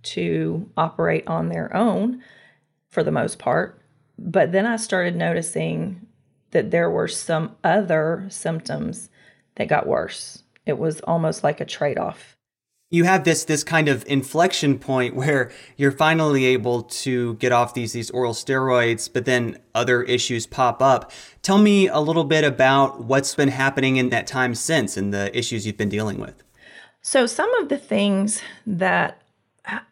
to 0.04 0.70
operate 0.78 1.28
on 1.28 1.50
their 1.50 1.76
own 1.76 2.24
for 2.90 3.04
the 3.04 3.12
most 3.12 3.40
part. 3.40 3.82
But 4.18 4.52
then 4.52 4.66
I 4.66 4.78
started 4.78 5.16
noticing 5.16 6.07
that 6.52 6.72
there 6.72 6.90
were 6.90 7.08
some 7.08 7.56
other 7.64 8.26
symptoms 8.30 9.10
that 9.56 9.68
got 9.68 9.88
worse. 9.88 10.44
It 10.66 10.78
was 10.78 11.00
almost 11.02 11.44
like 11.44 11.60
a 11.60 11.66
trade 11.66 11.98
off. 11.98 12.36
You 12.90 13.04
have 13.04 13.26
this 13.26 13.44
this 13.44 13.66
kind 13.66 13.90
of 13.90 14.06
inflection 14.08 14.80
point 14.80 15.14
where 15.14 15.52
you're 15.76 15.92
finally 15.92 16.46
able 16.46 16.84
to 16.84 17.34
get 17.36 17.52
off 17.52 17.74
these 17.74 17.92
these 17.92 18.10
oral 18.12 18.34
steroids, 18.34 19.12
but 19.12 19.26
then 19.26 19.60
other 19.76 20.04
issues 20.04 20.48
pop 20.48 20.82
up. 20.82 21.12
Tell 21.42 21.58
me 21.58 21.88
a 21.88 22.00
little 22.00 22.24
bit 22.24 22.46
about 22.46 23.04
what's 23.04 23.36
been 23.36 23.50
happening 23.50 23.98
in 23.98 24.10
that 24.10 24.26
time 24.26 24.56
since 24.56 24.96
and 24.96 25.14
the 25.14 25.38
issues 25.38 25.66
you've 25.66 25.78
been 25.78 25.90
dealing 25.90 26.18
with. 26.18 26.44
So 27.02 27.26
some 27.26 27.54
of 27.56 27.68
the 27.68 27.78
things 27.78 28.42
that 28.66 29.22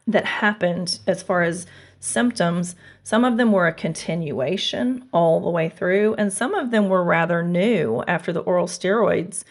that 0.07 0.25
happened 0.25 0.99
as 1.05 1.21
far 1.21 1.43
as 1.43 1.67
symptoms. 2.05 2.75
Some 3.03 3.25
of 3.25 3.37
them 3.37 3.51
were 3.51 3.67
a 3.67 3.73
continuation 3.73 5.07
all 5.11 5.41
the 5.41 5.49
way 5.49 5.69
through, 5.69 6.15
and 6.15 6.31
some 6.31 6.53
of 6.53 6.71
them 6.71 6.87
were 6.87 7.03
rather 7.03 7.43
new 7.43 8.03
after 8.07 8.31
the 8.31 8.41
oral 8.41 8.67
steroids. 8.67 9.43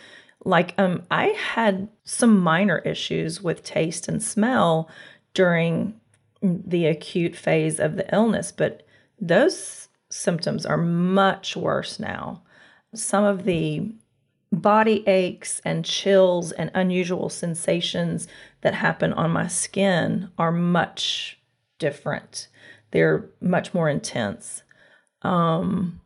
Like, 0.44 0.74
um, 0.78 1.02
I 1.10 1.26
had 1.28 1.88
some 2.04 2.38
minor 2.38 2.78
issues 2.78 3.42
with 3.42 3.62
taste 3.62 4.08
and 4.08 4.22
smell 4.22 4.88
during 5.32 5.98
the 6.42 6.86
acute 6.86 7.34
phase 7.34 7.80
of 7.80 7.96
the 7.96 8.14
illness, 8.14 8.52
but 8.52 8.86
those 9.20 9.88
symptoms 10.10 10.66
are 10.66 10.76
much 10.76 11.56
worse 11.56 11.98
now. 11.98 12.42
Some 12.94 13.24
of 13.24 13.44
the 13.44 13.92
body 14.52 15.06
aches 15.08 15.60
and 15.64 15.84
chills 15.84 16.52
and 16.52 16.70
unusual 16.74 17.28
sensations 17.28 18.28
that 18.60 18.74
happen 18.74 19.12
on 19.12 19.30
my 19.30 19.48
skin 19.48 20.30
are 20.38 20.52
much 20.52 21.40
different. 21.78 22.48
They're 22.90 23.28
much 23.40 23.74
more 23.74 23.88
intense. 23.88 24.62
Um, 25.22 26.00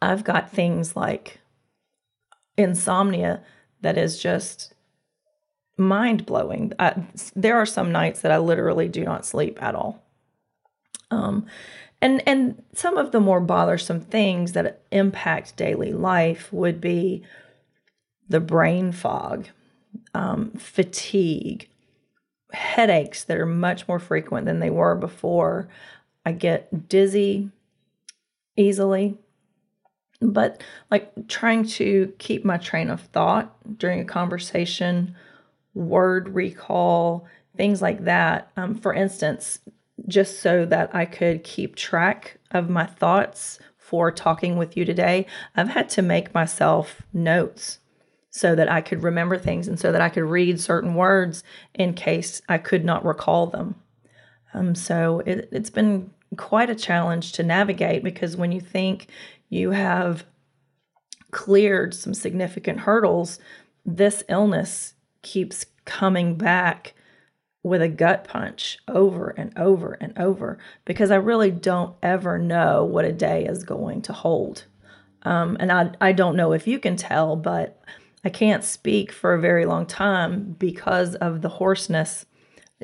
I've 0.00 0.24
got 0.24 0.50
things 0.50 0.94
like 0.94 1.40
insomnia 2.56 3.42
that 3.80 3.98
is 3.98 4.20
just 4.20 4.74
mind 5.76 6.26
blowing. 6.26 6.72
There 7.34 7.56
are 7.56 7.66
some 7.66 7.92
nights 7.92 8.20
that 8.20 8.32
I 8.32 8.38
literally 8.38 8.88
do 8.88 9.04
not 9.04 9.26
sleep 9.26 9.62
at 9.62 9.74
all. 9.74 10.02
Um, 11.10 11.46
and 12.02 12.22
and 12.26 12.62
some 12.72 12.98
of 12.98 13.12
the 13.12 13.20
more 13.20 13.40
bothersome 13.40 14.00
things 14.00 14.52
that 14.52 14.82
impact 14.90 15.56
daily 15.56 15.92
life 15.92 16.52
would 16.52 16.80
be 16.80 17.22
the 18.28 18.40
brain 18.40 18.92
fog, 18.92 19.48
um, 20.12 20.50
fatigue, 20.52 21.68
headaches 22.52 23.24
that 23.24 23.38
are 23.38 23.46
much 23.46 23.88
more 23.88 23.98
frequent 23.98 24.46
than 24.46 24.60
they 24.60 24.70
were 24.70 24.94
before. 24.94 25.68
I 26.24 26.32
get 26.32 26.88
dizzy 26.88 27.50
easily. 28.56 29.18
But 30.20 30.62
like 30.90 31.28
trying 31.28 31.66
to 31.68 32.12
keep 32.18 32.44
my 32.44 32.56
train 32.56 32.88
of 32.88 33.02
thought 33.02 33.54
during 33.78 34.00
a 34.00 34.04
conversation, 34.04 35.14
word 35.74 36.30
recall, 36.30 37.26
things 37.56 37.82
like 37.82 38.04
that. 38.04 38.50
Um, 38.56 38.74
for 38.74 38.94
instance, 38.94 39.58
just 40.08 40.40
so 40.40 40.64
that 40.66 40.94
I 40.94 41.04
could 41.04 41.44
keep 41.44 41.76
track 41.76 42.38
of 42.50 42.70
my 42.70 42.86
thoughts 42.86 43.58
for 43.76 44.10
talking 44.10 44.56
with 44.56 44.76
you 44.76 44.84
today, 44.84 45.26
I've 45.54 45.68
had 45.68 45.88
to 45.90 46.02
make 46.02 46.34
myself 46.34 47.02
notes 47.12 47.78
so 48.36 48.54
that 48.54 48.70
I 48.70 48.82
could 48.82 49.02
remember 49.02 49.38
things 49.38 49.66
and 49.66 49.80
so 49.80 49.90
that 49.92 50.02
I 50.02 50.10
could 50.10 50.24
read 50.24 50.60
certain 50.60 50.94
words 50.94 51.42
in 51.72 51.94
case 51.94 52.42
I 52.50 52.58
could 52.58 52.84
not 52.84 53.02
recall 53.02 53.46
them. 53.46 53.76
Um, 54.52 54.74
so 54.74 55.20
it, 55.24 55.48
it's 55.50 55.70
been 55.70 56.10
quite 56.36 56.68
a 56.68 56.74
challenge 56.74 57.32
to 57.32 57.42
navigate 57.42 58.04
because 58.04 58.36
when 58.36 58.52
you 58.52 58.60
think 58.60 59.06
you 59.48 59.70
have 59.70 60.26
cleared 61.30 61.94
some 61.94 62.12
significant 62.12 62.80
hurdles, 62.80 63.38
this 63.86 64.22
illness 64.28 64.92
keeps 65.22 65.64
coming 65.86 66.34
back 66.34 66.92
with 67.62 67.80
a 67.80 67.88
gut 67.88 68.24
punch 68.24 68.78
over 68.86 69.30
and 69.30 69.56
over 69.58 69.96
and 69.98 70.16
over 70.18 70.58
because 70.84 71.10
I 71.10 71.16
really 71.16 71.50
don't 71.50 71.96
ever 72.02 72.36
know 72.38 72.84
what 72.84 73.06
a 73.06 73.12
day 73.12 73.46
is 73.46 73.64
going 73.64 74.02
to 74.02 74.12
hold. 74.12 74.64
Um, 75.22 75.56
and 75.58 75.72
I, 75.72 75.90
I 76.02 76.12
don't 76.12 76.36
know 76.36 76.52
if 76.52 76.66
you 76.66 76.78
can 76.78 76.96
tell, 76.96 77.34
but 77.34 77.82
I 78.26 78.28
can't 78.28 78.64
speak 78.64 79.12
for 79.12 79.34
a 79.34 79.40
very 79.40 79.66
long 79.66 79.86
time 79.86 80.56
because 80.58 81.14
of 81.14 81.42
the 81.42 81.48
hoarseness 81.48 82.26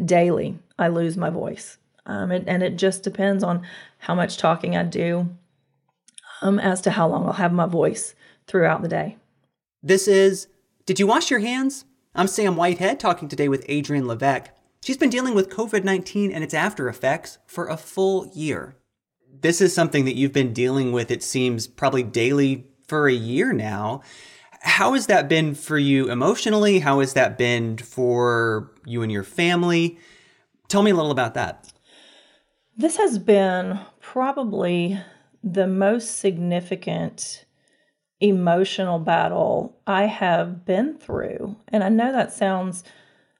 daily. 0.04 0.56
I 0.78 0.86
lose 0.86 1.16
my 1.16 1.30
voice. 1.30 1.78
Um, 2.06 2.30
and, 2.30 2.48
and 2.48 2.62
it 2.62 2.76
just 2.76 3.02
depends 3.02 3.42
on 3.42 3.66
how 3.98 4.14
much 4.14 4.36
talking 4.36 4.76
I 4.76 4.84
do 4.84 5.30
um, 6.42 6.60
as 6.60 6.80
to 6.82 6.92
how 6.92 7.08
long 7.08 7.26
I'll 7.26 7.32
have 7.32 7.52
my 7.52 7.66
voice 7.66 8.14
throughout 8.46 8.82
the 8.82 8.88
day. 8.88 9.16
This 9.82 10.06
is 10.06 10.46
Did 10.86 11.00
You 11.00 11.08
Wash 11.08 11.28
Your 11.28 11.40
Hands? 11.40 11.86
I'm 12.14 12.28
Sam 12.28 12.54
Whitehead 12.54 13.00
talking 13.00 13.28
today 13.28 13.48
with 13.48 13.68
Adrienne 13.68 14.06
Levesque. 14.06 14.50
She's 14.80 14.96
been 14.96 15.10
dealing 15.10 15.34
with 15.34 15.50
COVID 15.50 15.82
19 15.82 16.30
and 16.30 16.44
its 16.44 16.54
after 16.54 16.88
effects 16.88 17.38
for 17.46 17.66
a 17.66 17.76
full 17.76 18.30
year. 18.32 18.76
This 19.40 19.60
is 19.60 19.74
something 19.74 20.04
that 20.04 20.14
you've 20.14 20.32
been 20.32 20.52
dealing 20.52 20.92
with, 20.92 21.10
it 21.10 21.24
seems, 21.24 21.66
probably 21.66 22.04
daily 22.04 22.68
for 22.86 23.08
a 23.08 23.12
year 23.12 23.52
now. 23.52 24.02
How 24.62 24.92
has 24.94 25.06
that 25.06 25.28
been 25.28 25.54
for 25.54 25.76
you 25.76 26.10
emotionally? 26.10 26.78
How 26.78 27.00
has 27.00 27.14
that 27.14 27.36
been 27.36 27.78
for 27.78 28.70
you 28.86 29.02
and 29.02 29.10
your 29.10 29.24
family? 29.24 29.98
Tell 30.68 30.82
me 30.82 30.92
a 30.92 30.94
little 30.94 31.10
about 31.10 31.34
that. 31.34 31.72
This 32.76 32.96
has 32.96 33.18
been 33.18 33.80
probably 34.00 35.00
the 35.42 35.66
most 35.66 36.18
significant 36.18 37.44
emotional 38.20 39.00
battle 39.00 39.76
I 39.86 40.04
have 40.04 40.64
been 40.64 40.96
through. 40.96 41.56
And 41.68 41.82
I 41.82 41.88
know 41.88 42.12
that 42.12 42.32
sounds 42.32 42.84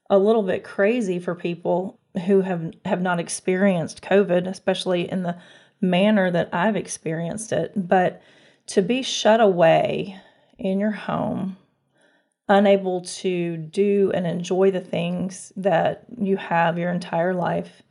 a 0.09 0.17
little 0.17 0.43
bit 0.43 0.65
crazy 0.65 1.19
for 1.19 1.33
people 1.35 1.99
who 2.25 2.41
have 2.41 2.73
have 2.83 3.01
not 3.01 3.19
experienced 3.19 4.03
COVID, 4.03 4.45
especially 4.45 5.09
in 5.09 5.23
the 5.23 5.37
manner 5.79 6.29
that 6.29 6.49
I've 6.51 6.75
experienced 6.75 7.53
it, 7.53 7.71
but 7.75 8.21
to 8.67 8.81
be 8.81 9.01
shut 9.01 9.39
away 9.39 10.19
in 10.57 10.79
your 10.79 10.91
home, 10.91 11.57
unable 12.47 13.01
to 13.01 13.57
do 13.57 14.11
and 14.13 14.27
enjoy 14.27 14.71
the 14.71 14.81
things 14.81 15.51
that 15.55 16.05
you 16.17 16.37
have 16.37 16.77
your 16.77 16.91
entire 16.91 17.33
life. 17.33 17.81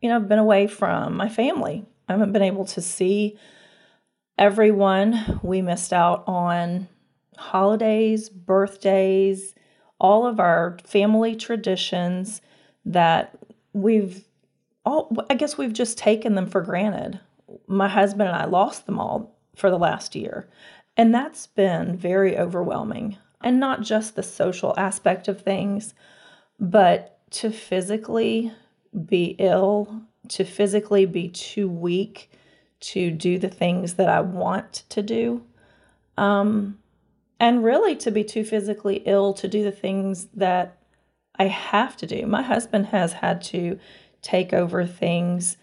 You 0.00 0.08
know, 0.08 0.16
I've 0.16 0.28
been 0.28 0.38
away 0.38 0.66
from 0.66 1.16
my 1.16 1.28
family. 1.28 1.84
I 2.08 2.12
haven't 2.12 2.32
been 2.32 2.42
able 2.42 2.66
to 2.66 2.82
see 2.82 3.38
everyone. 4.38 5.40
We 5.42 5.62
missed 5.62 5.92
out 5.92 6.24
on 6.26 6.88
holidays, 7.36 8.28
birthdays, 8.28 9.54
all 9.98 10.26
of 10.26 10.40
our 10.40 10.76
family 10.84 11.34
traditions 11.36 12.40
that 12.84 13.36
we've 13.72 14.24
all 14.84 15.10
I 15.30 15.34
guess 15.34 15.56
we've 15.56 15.72
just 15.72 15.96
taken 15.96 16.34
them 16.34 16.46
for 16.46 16.60
granted. 16.60 17.20
My 17.66 17.88
husband 17.88 18.28
and 18.28 18.36
I 18.36 18.44
lost 18.44 18.86
them 18.86 18.98
all 18.98 19.34
for 19.56 19.70
the 19.70 19.78
last 19.78 20.14
year. 20.14 20.48
And 20.96 21.14
that's 21.14 21.46
been 21.46 21.96
very 21.96 22.38
overwhelming. 22.38 23.18
And 23.42 23.60
not 23.60 23.82
just 23.82 24.16
the 24.16 24.22
social 24.22 24.74
aspect 24.76 25.28
of 25.28 25.40
things, 25.40 25.94
but 26.58 27.18
to 27.32 27.50
physically 27.50 28.52
be 29.06 29.36
ill, 29.38 30.02
to 30.28 30.44
physically 30.44 31.04
be 31.04 31.28
too 31.28 31.68
weak 31.68 32.30
to 32.80 33.10
do 33.10 33.38
the 33.38 33.48
things 33.48 33.94
that 33.94 34.08
I 34.08 34.20
want 34.20 34.84
to 34.90 35.02
do. 35.02 35.42
Um, 36.16 36.78
and 37.40 37.64
really 37.64 37.96
to 37.96 38.10
be 38.10 38.24
too 38.24 38.44
physically 38.44 39.02
ill 39.04 39.34
to 39.34 39.48
do 39.48 39.64
the 39.64 39.72
things 39.72 40.28
that 40.34 40.78
I 41.36 41.46
have 41.46 41.96
to 41.98 42.06
do. 42.06 42.26
My 42.26 42.42
husband 42.42 42.86
has 42.86 43.14
had 43.14 43.42
to 43.44 43.78
take 44.22 44.52
over 44.52 44.86
things. 44.86 45.56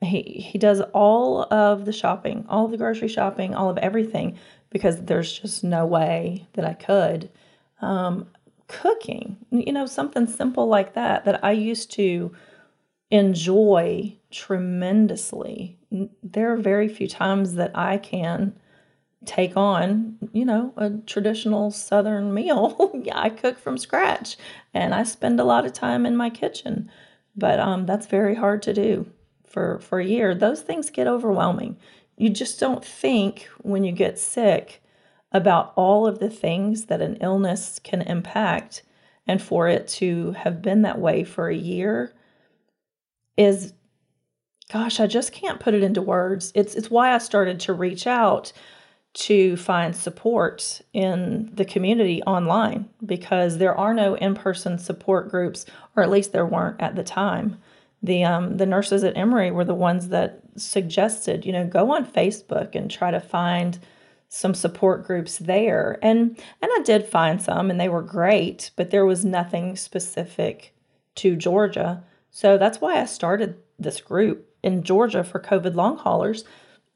He 0.00 0.22
he 0.22 0.58
does 0.58 0.80
all 0.92 1.42
of 1.52 1.84
the 1.84 1.92
shopping, 1.92 2.44
all 2.48 2.64
of 2.64 2.72
the 2.72 2.76
grocery 2.76 3.08
shopping, 3.08 3.54
all 3.54 3.70
of 3.70 3.78
everything 3.78 4.36
because 4.72 5.02
there's 5.02 5.38
just 5.38 5.62
no 5.62 5.86
way 5.86 6.48
that 6.54 6.64
I 6.64 6.72
could. 6.72 7.30
Um, 7.80 8.28
cooking, 8.68 9.36
you 9.50 9.72
know, 9.72 9.86
something 9.86 10.26
simple 10.26 10.66
like 10.66 10.94
that 10.94 11.24
that 11.26 11.44
I 11.44 11.52
used 11.52 11.90
to 11.92 12.34
enjoy 13.10 14.16
tremendously. 14.30 15.78
There 16.22 16.52
are 16.52 16.56
very 16.56 16.88
few 16.88 17.06
times 17.06 17.54
that 17.54 17.70
I 17.74 17.98
can 17.98 18.56
take 19.26 19.56
on, 19.56 20.16
you 20.32 20.44
know, 20.44 20.72
a 20.76 20.90
traditional 21.06 21.70
Southern 21.70 22.32
meal. 22.32 22.92
I 23.14 23.28
cook 23.28 23.58
from 23.58 23.78
scratch 23.78 24.36
and 24.72 24.94
I 24.94 25.04
spend 25.04 25.38
a 25.38 25.44
lot 25.44 25.66
of 25.66 25.72
time 25.72 26.06
in 26.06 26.16
my 26.16 26.30
kitchen, 26.30 26.90
but 27.36 27.60
um, 27.60 27.86
that's 27.86 28.06
very 28.06 28.34
hard 28.34 28.62
to 28.62 28.72
do 28.72 29.06
for, 29.46 29.78
for 29.80 30.00
a 30.00 30.06
year. 30.06 30.34
Those 30.34 30.62
things 30.62 30.90
get 30.90 31.06
overwhelming. 31.06 31.76
You 32.16 32.30
just 32.30 32.60
don't 32.60 32.84
think 32.84 33.48
when 33.62 33.84
you 33.84 33.92
get 33.92 34.18
sick 34.18 34.82
about 35.32 35.72
all 35.76 36.06
of 36.06 36.18
the 36.18 36.30
things 36.30 36.86
that 36.86 37.00
an 37.00 37.16
illness 37.20 37.80
can 37.82 38.02
impact. 38.02 38.82
And 39.26 39.40
for 39.40 39.68
it 39.68 39.88
to 39.88 40.32
have 40.32 40.62
been 40.62 40.82
that 40.82 40.98
way 40.98 41.24
for 41.24 41.48
a 41.48 41.56
year 41.56 42.12
is 43.36 43.72
gosh, 44.70 45.00
I 45.00 45.06
just 45.06 45.32
can't 45.32 45.60
put 45.60 45.74
it 45.74 45.82
into 45.82 46.00
words. 46.00 46.50
It's 46.54 46.74
it's 46.74 46.90
why 46.90 47.14
I 47.14 47.18
started 47.18 47.60
to 47.60 47.72
reach 47.72 48.06
out 48.06 48.52
to 49.14 49.56
find 49.58 49.94
support 49.94 50.80
in 50.94 51.50
the 51.52 51.66
community 51.66 52.22
online 52.22 52.88
because 53.04 53.58
there 53.58 53.76
are 53.76 53.92
no 53.92 54.14
in-person 54.14 54.78
support 54.78 55.30
groups, 55.30 55.66
or 55.94 56.02
at 56.02 56.10
least 56.10 56.32
there 56.32 56.46
weren't 56.46 56.80
at 56.80 56.96
the 56.96 57.04
time. 57.04 57.58
The 58.02 58.24
um, 58.24 58.56
the 58.56 58.66
nurses 58.66 59.04
at 59.04 59.16
Emory 59.16 59.50
were 59.50 59.64
the 59.64 59.74
ones 59.74 60.08
that 60.08 60.41
suggested, 60.56 61.44
you 61.44 61.52
know, 61.52 61.66
go 61.66 61.94
on 61.94 62.06
Facebook 62.06 62.74
and 62.74 62.90
try 62.90 63.10
to 63.10 63.20
find 63.20 63.78
some 64.28 64.54
support 64.54 65.06
groups 65.06 65.38
there. 65.38 65.98
And 66.02 66.38
and 66.62 66.70
I 66.74 66.80
did 66.84 67.06
find 67.06 67.40
some 67.40 67.70
and 67.70 67.80
they 67.80 67.88
were 67.88 68.02
great, 68.02 68.70
but 68.76 68.90
there 68.90 69.06
was 69.06 69.24
nothing 69.24 69.76
specific 69.76 70.74
to 71.16 71.36
Georgia. 71.36 72.02
So 72.30 72.56
that's 72.56 72.80
why 72.80 73.00
I 73.00 73.04
started 73.04 73.56
this 73.78 74.00
group 74.00 74.48
in 74.62 74.82
Georgia 74.82 75.22
for 75.22 75.38
COVID 75.38 75.74
long 75.74 75.98
haulers 75.98 76.44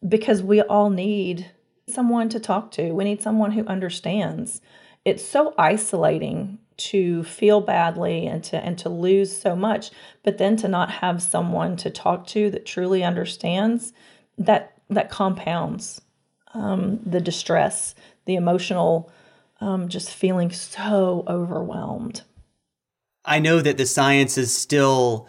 because 0.06 0.42
we 0.42 0.62
all 0.62 0.88
need 0.88 1.50
someone 1.88 2.28
to 2.30 2.40
talk 2.40 2.70
to. 2.72 2.92
We 2.92 3.04
need 3.04 3.22
someone 3.22 3.52
who 3.52 3.66
understands. 3.66 4.60
It's 5.04 5.24
so 5.24 5.54
isolating 5.58 6.58
to 6.76 7.24
feel 7.24 7.60
badly 7.60 8.26
and 8.26 8.44
to 8.44 8.56
and 8.56 8.78
to 8.78 8.88
lose 8.88 9.34
so 9.34 9.56
much, 9.56 9.90
but 10.22 10.38
then 10.38 10.56
to 10.56 10.68
not 10.68 10.90
have 10.90 11.22
someone 11.22 11.76
to 11.76 11.90
talk 11.90 12.26
to 12.28 12.50
that 12.50 12.66
truly 12.66 13.02
understands 13.02 13.92
that 14.38 14.74
that 14.90 15.10
compounds 15.10 16.00
um, 16.54 17.00
the 17.04 17.20
distress, 17.20 17.94
the 18.24 18.34
emotional, 18.34 19.10
um, 19.60 19.88
just 19.88 20.10
feeling 20.10 20.50
so 20.50 21.24
overwhelmed. 21.26 22.22
I 23.24 23.38
know 23.40 23.60
that 23.60 23.76
the 23.76 23.86
science 23.86 24.38
is 24.38 24.54
still 24.54 25.28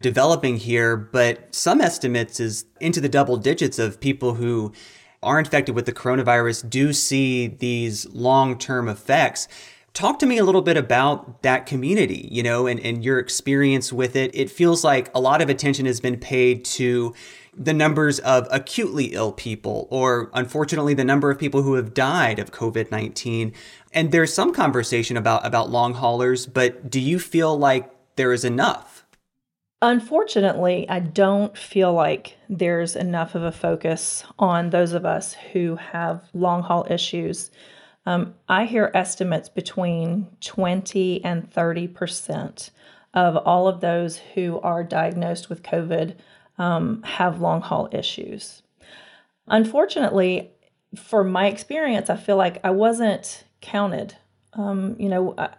developing 0.00 0.56
here, 0.56 0.96
but 0.96 1.54
some 1.54 1.80
estimates 1.80 2.40
is 2.40 2.64
into 2.80 3.00
the 3.00 3.08
double 3.08 3.36
digits 3.36 3.78
of 3.78 4.00
people 4.00 4.34
who 4.34 4.72
are 5.22 5.38
infected 5.38 5.74
with 5.74 5.86
the 5.86 5.92
coronavirus 5.92 6.68
do 6.68 6.92
see 6.92 7.46
these 7.46 8.06
long 8.10 8.58
term 8.58 8.88
effects. 8.88 9.48
Talk 9.94 10.18
to 10.18 10.26
me 10.26 10.38
a 10.38 10.44
little 10.44 10.60
bit 10.60 10.76
about 10.76 11.42
that 11.42 11.66
community, 11.66 12.28
you 12.28 12.42
know, 12.42 12.66
and, 12.66 12.80
and 12.80 13.04
your 13.04 13.20
experience 13.20 13.92
with 13.92 14.16
it. 14.16 14.34
It 14.34 14.50
feels 14.50 14.82
like 14.82 15.08
a 15.14 15.20
lot 15.20 15.40
of 15.40 15.48
attention 15.48 15.86
has 15.86 16.00
been 16.00 16.18
paid 16.18 16.64
to 16.64 17.14
the 17.56 17.72
numbers 17.72 18.18
of 18.18 18.48
acutely 18.50 19.14
ill 19.14 19.30
people, 19.30 19.86
or 19.90 20.30
unfortunately, 20.34 20.94
the 20.94 21.04
number 21.04 21.30
of 21.30 21.38
people 21.38 21.62
who 21.62 21.74
have 21.74 21.94
died 21.94 22.40
of 22.40 22.50
COVID 22.50 22.90
19. 22.90 23.52
And 23.92 24.10
there's 24.10 24.34
some 24.34 24.52
conversation 24.52 25.16
about, 25.16 25.46
about 25.46 25.70
long 25.70 25.94
haulers, 25.94 26.44
but 26.44 26.90
do 26.90 26.98
you 27.00 27.20
feel 27.20 27.56
like 27.56 27.88
there 28.16 28.32
is 28.32 28.44
enough? 28.44 29.06
Unfortunately, 29.80 30.88
I 30.88 30.98
don't 30.98 31.56
feel 31.56 31.92
like 31.92 32.36
there's 32.48 32.96
enough 32.96 33.36
of 33.36 33.44
a 33.44 33.52
focus 33.52 34.24
on 34.40 34.70
those 34.70 34.92
of 34.92 35.04
us 35.04 35.34
who 35.52 35.76
have 35.76 36.24
long 36.32 36.62
haul 36.62 36.84
issues. 36.90 37.52
Um, 38.06 38.34
I 38.48 38.66
hear 38.66 38.90
estimates 38.94 39.48
between 39.48 40.28
20 40.40 41.24
and 41.24 41.50
30 41.50 41.88
percent 41.88 42.70
of 43.14 43.36
all 43.36 43.68
of 43.68 43.80
those 43.80 44.18
who 44.34 44.60
are 44.60 44.82
diagnosed 44.82 45.48
with 45.48 45.62
COVID 45.62 46.16
um, 46.58 47.02
have 47.02 47.40
long 47.40 47.60
haul 47.60 47.88
issues. 47.92 48.62
Unfortunately, 49.46 50.50
for 50.96 51.24
my 51.24 51.46
experience, 51.46 52.10
I 52.10 52.16
feel 52.16 52.36
like 52.36 52.60
I 52.64 52.70
wasn't 52.70 53.44
counted. 53.60 54.16
Um, 54.52 54.96
you 54.98 55.08
know, 55.08 55.34
I, 55.38 55.50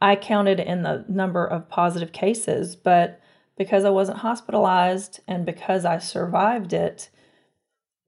I 0.00 0.16
counted 0.16 0.60
in 0.60 0.82
the 0.82 1.04
number 1.08 1.44
of 1.44 1.68
positive 1.68 2.12
cases, 2.12 2.76
but 2.76 3.20
because 3.56 3.84
I 3.84 3.90
wasn't 3.90 4.18
hospitalized 4.18 5.20
and 5.28 5.44
because 5.44 5.84
I 5.84 5.98
survived 5.98 6.72
it, 6.72 7.10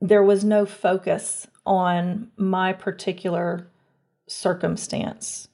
there 0.01 0.23
was 0.23 0.45
no 0.45 0.65
focus 0.65 1.47
on 1.65 2.31
my 2.37 2.73
particular 2.73 3.69
circumstance. 4.33 5.49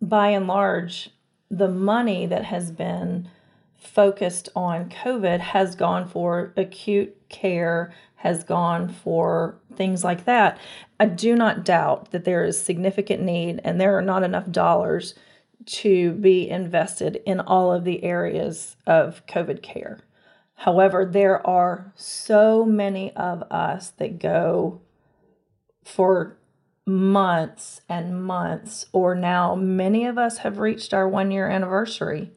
By 0.00 0.28
and 0.28 0.46
large, 0.46 1.10
the 1.50 1.68
money 1.68 2.26
that 2.26 2.44
has 2.44 2.70
been 2.70 3.28
focused 3.76 4.48
on 4.54 4.90
COVID 4.90 5.40
has 5.40 5.74
gone 5.74 6.06
for 6.06 6.52
acute 6.56 7.16
care, 7.28 7.92
has 8.16 8.44
gone 8.44 8.88
for 8.88 9.58
things 9.74 10.04
like 10.04 10.24
that. 10.26 10.58
I 10.98 11.06
do 11.06 11.34
not 11.34 11.64
doubt 11.64 12.10
that 12.10 12.24
there 12.24 12.44
is 12.44 12.60
significant 12.60 13.22
need 13.22 13.60
and 13.64 13.80
there 13.80 13.96
are 13.96 14.02
not 14.02 14.22
enough 14.22 14.50
dollars 14.50 15.14
to 15.66 16.12
be 16.12 16.48
invested 16.48 17.20
in 17.26 17.40
all 17.40 17.72
of 17.72 17.84
the 17.84 18.04
areas 18.04 18.76
of 18.86 19.24
COVID 19.26 19.62
care. 19.62 20.00
However, 20.54 21.06
there 21.06 21.44
are 21.46 21.92
so 21.96 22.66
many 22.66 23.16
of 23.16 23.42
us 23.50 23.90
that 23.96 24.18
go 24.18 24.82
for 25.84 26.36
months 26.90 27.80
and 27.88 28.24
months, 28.24 28.86
or 28.92 29.14
now 29.14 29.54
many 29.54 30.06
of 30.06 30.18
us 30.18 30.38
have 30.38 30.58
reached 30.58 30.92
our 30.92 31.08
one 31.08 31.30
year 31.30 31.48
anniversary 31.48 32.32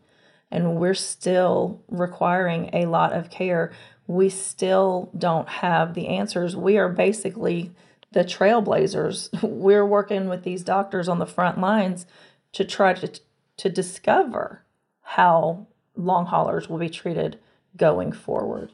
and 0.53 0.75
we're 0.75 0.93
still 0.93 1.81
requiring 1.89 2.69
a 2.73 2.85
lot 2.85 3.11
of 3.11 3.31
care. 3.31 3.71
We 4.05 4.29
still 4.29 5.09
don't 5.17 5.49
have 5.49 5.95
the 5.95 6.07
answers. 6.07 6.55
We 6.55 6.77
are 6.77 6.89
basically 6.89 7.71
the 8.11 8.23
trailblazers. 8.23 9.41
We're 9.49 9.85
working 9.85 10.29
with 10.29 10.43
these 10.43 10.63
doctors 10.63 11.09
on 11.09 11.17
the 11.17 11.25
front 11.25 11.59
lines 11.59 12.05
to 12.53 12.63
try 12.63 12.93
to 12.93 13.19
to 13.57 13.69
discover 13.69 14.63
how 15.01 15.65
long 15.95 16.27
haulers 16.27 16.69
will 16.69 16.77
be 16.77 16.89
treated 16.89 17.39
going 17.75 18.11
forward. 18.11 18.71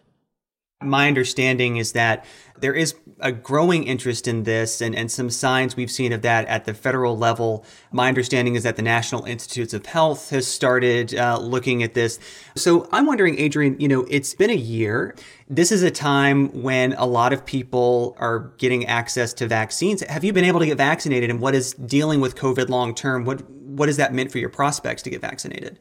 My 0.82 1.10
understanding 1.10 1.76
is 1.76 1.92
that 1.92 2.24
there 2.62 2.74
is 2.74 2.96
a 3.20 3.34
growing 3.34 3.84
interest 3.84 4.30
in 4.30 4.44
this 4.44 4.80
and, 4.80 4.96
and 4.96 5.12
some 5.12 5.30
signs 5.30 5.76
we've 5.76 5.92
seen 5.92 6.14
of 6.14 6.22
that 6.22 6.48
at 6.48 6.64
the 6.64 6.74
federal 6.74 7.18
level. 7.18 7.66
My 7.92 8.08
understanding 8.08 8.56
is 8.56 8.64
that 8.64 8.78
the 8.78 8.82
National 8.82 9.26
Institutes 9.26 9.74
of 9.74 9.86
Health 9.86 10.30
has 10.30 10.48
started 10.48 11.14
uh, 11.16 11.38
looking 11.38 11.84
at 11.84 11.96
this. 11.96 12.18
So 12.56 12.88
I'm 12.94 13.06
wondering, 13.06 13.38
Adrienne, 13.42 13.78
you 13.78 13.90
know, 13.90 14.06
it's 14.10 14.34
been 14.34 14.50
a 14.50 14.56
year. 14.56 15.16
This 15.50 15.74
is 15.74 15.84
a 15.84 15.92
time 15.92 16.48
when 16.62 16.94
a 16.94 17.06
lot 17.06 17.34
of 17.34 17.46
people 17.46 18.16
are 18.18 18.54
getting 18.58 18.86
access 18.86 19.34
to 19.34 19.48
vaccines. 19.48 20.02
Have 20.04 20.24
you 20.24 20.32
been 20.32 20.46
able 20.46 20.62
to 20.62 20.66
get 20.66 20.78
vaccinated? 20.78 21.30
And 21.30 21.42
what 21.42 21.56
is 21.56 21.74
dealing 21.74 22.22
with 22.22 22.36
COVID 22.36 22.70
long 22.70 22.96
term? 22.96 23.26
What, 23.26 23.50
what 23.50 23.90
has 23.90 23.98
that 23.98 24.14
meant 24.14 24.32
for 24.32 24.38
your 24.38 24.50
prospects 24.50 25.02
to 25.04 25.10
get 25.10 25.20
vaccinated? 25.20 25.78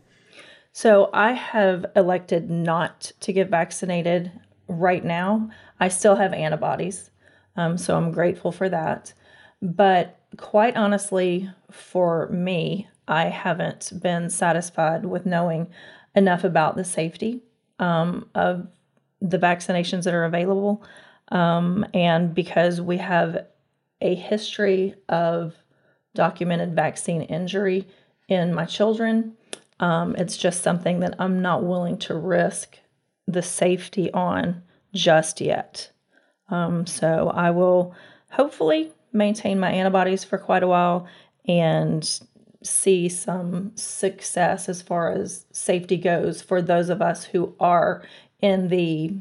So 0.72 1.10
I 1.12 1.32
have 1.32 1.86
elected 1.94 2.50
not 2.50 3.12
to 3.20 3.32
get 3.32 3.48
vaccinated 3.48 4.32
right 4.68 5.04
now. 5.04 5.50
I 5.80 5.88
still 5.88 6.16
have 6.16 6.32
antibodies. 6.32 7.10
Um, 7.56 7.76
so 7.76 7.96
I'm 7.96 8.12
grateful 8.12 8.52
for 8.52 8.68
that. 8.68 9.12
But 9.60 10.20
quite 10.36 10.76
honestly, 10.76 11.50
for 11.70 12.28
me, 12.28 12.88
I 13.08 13.24
haven't 13.24 13.92
been 14.00 14.30
satisfied 14.30 15.06
with 15.06 15.26
knowing 15.26 15.68
enough 16.14 16.44
about 16.44 16.76
the 16.76 16.84
safety 16.84 17.42
um, 17.78 18.28
of 18.34 18.68
the 19.20 19.38
vaccinations 19.38 20.04
that 20.04 20.14
are 20.14 20.24
available. 20.24 20.84
Um, 21.30 21.86
and 21.94 22.34
because 22.34 22.80
we 22.80 22.98
have 22.98 23.46
a 24.00 24.14
history 24.14 24.94
of 25.08 25.54
documented 26.14 26.74
vaccine 26.74 27.22
injury 27.22 27.86
in 28.28 28.54
my 28.54 28.64
children, 28.64 29.36
um, 29.80 30.14
it's 30.16 30.36
just 30.36 30.62
something 30.62 31.00
that 31.00 31.14
I'm 31.18 31.40
not 31.40 31.64
willing 31.64 31.98
to 31.98 32.14
risk 32.14 32.78
the 33.28 33.42
safety 33.42 34.10
on 34.12 34.62
just 34.94 35.40
yet. 35.40 35.92
Um, 36.48 36.86
so 36.86 37.30
I 37.34 37.50
will 37.50 37.94
hopefully 38.30 38.90
maintain 39.12 39.60
my 39.60 39.70
antibodies 39.70 40.24
for 40.24 40.38
quite 40.38 40.62
a 40.62 40.68
while 40.68 41.06
and 41.46 42.20
see 42.62 43.08
some 43.08 43.70
success 43.76 44.68
as 44.68 44.82
far 44.82 45.12
as 45.12 45.44
safety 45.52 45.96
goes 45.96 46.42
for 46.42 46.60
those 46.60 46.88
of 46.88 47.00
us 47.00 47.24
who 47.24 47.54
are 47.60 48.02
in 48.40 48.68
the 48.68 49.14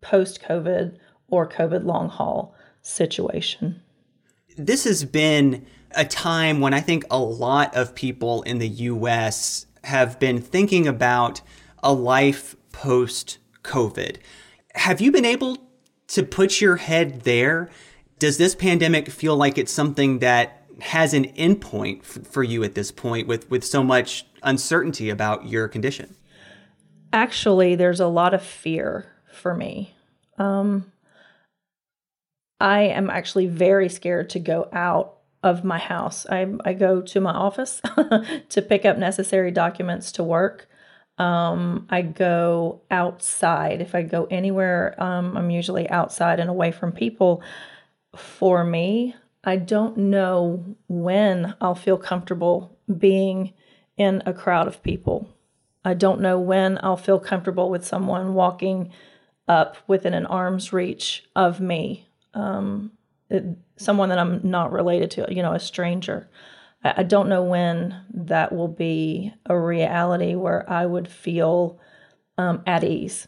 post 0.00 0.42
COVID 0.42 0.96
or 1.28 1.48
COVID 1.48 1.84
long 1.84 2.08
haul 2.08 2.54
situation. 2.82 3.80
This 4.56 4.84
has 4.84 5.04
been 5.04 5.64
a 5.92 6.04
time 6.04 6.60
when 6.60 6.74
I 6.74 6.80
think 6.80 7.04
a 7.10 7.18
lot 7.18 7.74
of 7.74 7.94
people 7.94 8.42
in 8.42 8.58
the 8.58 8.68
US 8.68 9.66
have 9.84 10.18
been 10.18 10.40
thinking 10.40 10.86
about 10.86 11.40
a 11.82 11.92
life 11.92 12.56
post 12.72 13.38
COVID. 13.64 14.18
Have 14.74 15.00
you 15.00 15.10
been 15.10 15.24
able 15.24 15.58
to 16.08 16.22
put 16.22 16.60
your 16.60 16.76
head 16.76 17.22
there? 17.22 17.70
Does 18.18 18.38
this 18.38 18.54
pandemic 18.54 19.08
feel 19.08 19.36
like 19.36 19.58
it's 19.58 19.72
something 19.72 20.20
that 20.20 20.64
has 20.80 21.14
an 21.14 21.24
endpoint 21.34 22.00
f- 22.00 22.26
for 22.26 22.42
you 22.42 22.62
at 22.64 22.74
this 22.74 22.90
point 22.90 23.26
with, 23.26 23.50
with 23.50 23.64
so 23.64 23.82
much 23.82 24.26
uncertainty 24.42 25.10
about 25.10 25.46
your 25.46 25.68
condition? 25.68 26.14
Actually, 27.12 27.74
there's 27.74 28.00
a 28.00 28.08
lot 28.08 28.34
of 28.34 28.42
fear 28.42 29.06
for 29.32 29.54
me. 29.54 29.94
Um, 30.38 30.92
I 32.60 32.82
am 32.82 33.10
actually 33.10 33.46
very 33.46 33.88
scared 33.88 34.30
to 34.30 34.40
go 34.40 34.68
out 34.72 35.18
of 35.42 35.62
my 35.62 35.78
house. 35.78 36.26
I, 36.28 36.46
I 36.64 36.72
go 36.72 37.02
to 37.02 37.20
my 37.20 37.32
office 37.32 37.80
to 38.48 38.62
pick 38.62 38.84
up 38.84 38.96
necessary 38.96 39.50
documents 39.50 40.10
to 40.12 40.24
work. 40.24 40.68
Um, 41.18 41.86
I 41.90 42.02
go 42.02 42.82
outside. 42.90 43.80
If 43.80 43.94
I 43.94 44.02
go 44.02 44.26
anywhere, 44.30 45.00
um, 45.02 45.36
I'm 45.36 45.50
usually 45.50 45.88
outside 45.88 46.40
and 46.40 46.50
away 46.50 46.72
from 46.72 46.92
people. 46.92 47.42
For 48.16 48.64
me, 48.64 49.14
I 49.44 49.56
don't 49.56 49.96
know 49.96 50.64
when 50.88 51.54
I'll 51.60 51.74
feel 51.74 51.98
comfortable 51.98 52.76
being 52.98 53.52
in 53.96 54.22
a 54.26 54.32
crowd 54.32 54.66
of 54.66 54.82
people. 54.82 55.28
I 55.84 55.94
don't 55.94 56.20
know 56.20 56.38
when 56.38 56.78
I'll 56.82 56.96
feel 56.96 57.20
comfortable 57.20 57.70
with 57.70 57.86
someone 57.86 58.34
walking 58.34 58.90
up 59.46 59.76
within 59.86 60.14
an 60.14 60.26
arm's 60.26 60.72
reach 60.72 61.24
of 61.36 61.60
me. 61.60 62.08
Um, 62.32 62.92
it, 63.28 63.44
someone 63.76 64.08
that 64.08 64.18
I'm 64.18 64.40
not 64.42 64.72
related 64.72 65.10
to, 65.12 65.26
you 65.28 65.42
know, 65.42 65.52
a 65.52 65.60
stranger. 65.60 66.28
I, 66.84 67.02
don't 67.02 67.28
know 67.28 67.42
when 67.42 67.96
that 68.12 68.52
will 68.52 68.68
be 68.68 69.32
a 69.46 69.58
reality 69.58 70.34
where 70.34 70.68
I 70.70 70.84
would 70.84 71.08
feel 71.08 71.80
um, 72.36 72.62
at 72.66 72.84
ease. 72.84 73.26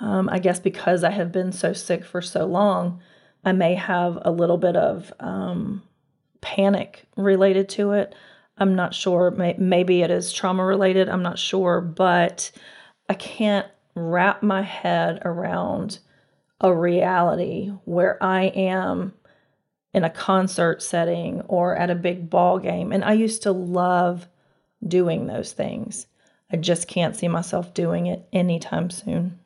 Um, 0.00 0.28
I 0.30 0.38
guess 0.38 0.58
because 0.58 1.04
I 1.04 1.10
have 1.10 1.30
been 1.30 1.52
so 1.52 1.72
sick 1.72 2.04
for 2.04 2.22
so 2.22 2.46
long, 2.46 3.00
I 3.44 3.52
may 3.52 3.74
have 3.74 4.18
a 4.22 4.30
little 4.30 4.56
bit 4.56 4.76
of 4.76 5.12
um, 5.20 5.82
panic 6.40 7.04
related 7.16 7.68
to 7.70 7.92
it. 7.92 8.14
I'm 8.56 8.74
not 8.74 8.94
sure. 8.94 9.30
Maybe 9.30 10.02
it 10.02 10.10
is 10.10 10.32
trauma 10.32 10.64
related. 10.64 11.08
I'm 11.08 11.22
not 11.22 11.38
sure, 11.38 11.80
but 11.80 12.50
I 13.08 13.14
can't 13.14 13.66
wrap 13.94 14.42
my 14.42 14.62
head 14.62 15.20
around 15.24 15.98
a 16.60 16.74
reality 16.74 17.72
where 17.84 18.22
I 18.22 18.44
am 18.44 19.14
in 19.92 20.04
a 20.04 20.10
concert 20.10 20.82
setting 20.82 21.40
or 21.42 21.76
at 21.76 21.90
a 21.90 21.94
big 21.94 22.30
ball 22.30 22.58
game. 22.58 22.92
And 22.92 23.04
I 23.04 23.12
used 23.12 23.42
to 23.42 23.52
love 23.52 24.28
doing 24.86 25.26
those 25.26 25.52
things. 25.52 26.06
I 26.52 26.56
just 26.56 26.88
can't 26.88 27.16
see 27.16 27.28
myself 27.28 27.74
doing 27.74 28.06
it 28.06 28.26
anytime 28.32 28.90
soon. 28.90 29.38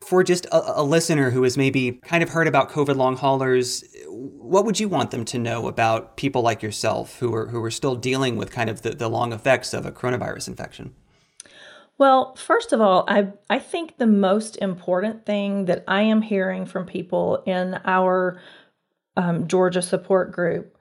For 0.00 0.24
just 0.24 0.46
a, 0.46 0.80
a, 0.80 0.82
listener 0.82 1.30
who 1.30 1.42
has 1.42 1.58
maybe 1.58 1.92
kind 1.92 2.22
of 2.22 2.30
heard 2.30 2.48
about 2.48 2.70
COVID 2.70 2.96
long 2.96 3.16
haulers, 3.16 3.84
what 4.08 4.64
would 4.64 4.80
you 4.80 4.88
want 4.88 5.10
them 5.10 5.26
to 5.26 5.38
know 5.38 5.68
about 5.68 6.16
people 6.16 6.40
like 6.40 6.62
yourself 6.62 7.18
who 7.18 7.34
are 7.34 7.48
who 7.48 7.62
are 7.62 7.70
still 7.70 7.96
dealing 7.96 8.36
with 8.36 8.50
kind 8.50 8.70
of 8.70 8.80
the, 8.80 8.90
the 8.90 9.08
long 9.08 9.34
effects 9.34 9.74
of 9.74 9.84
a 9.84 9.92
coronavirus 9.92 10.48
infection? 10.48 10.94
Well, 11.98 12.34
first 12.34 12.72
of 12.72 12.80
all, 12.80 13.04
I 13.08 13.28
I 13.50 13.58
think 13.58 13.98
the 13.98 14.06
most 14.06 14.56
important 14.56 15.26
thing 15.26 15.66
that 15.66 15.84
I 15.86 16.00
am 16.00 16.22
hearing 16.22 16.64
from 16.64 16.86
people 16.86 17.42
in 17.44 17.78
our 17.84 18.40
um, 19.16 19.48
Georgia 19.48 19.82
support 19.82 20.32
group, 20.32 20.76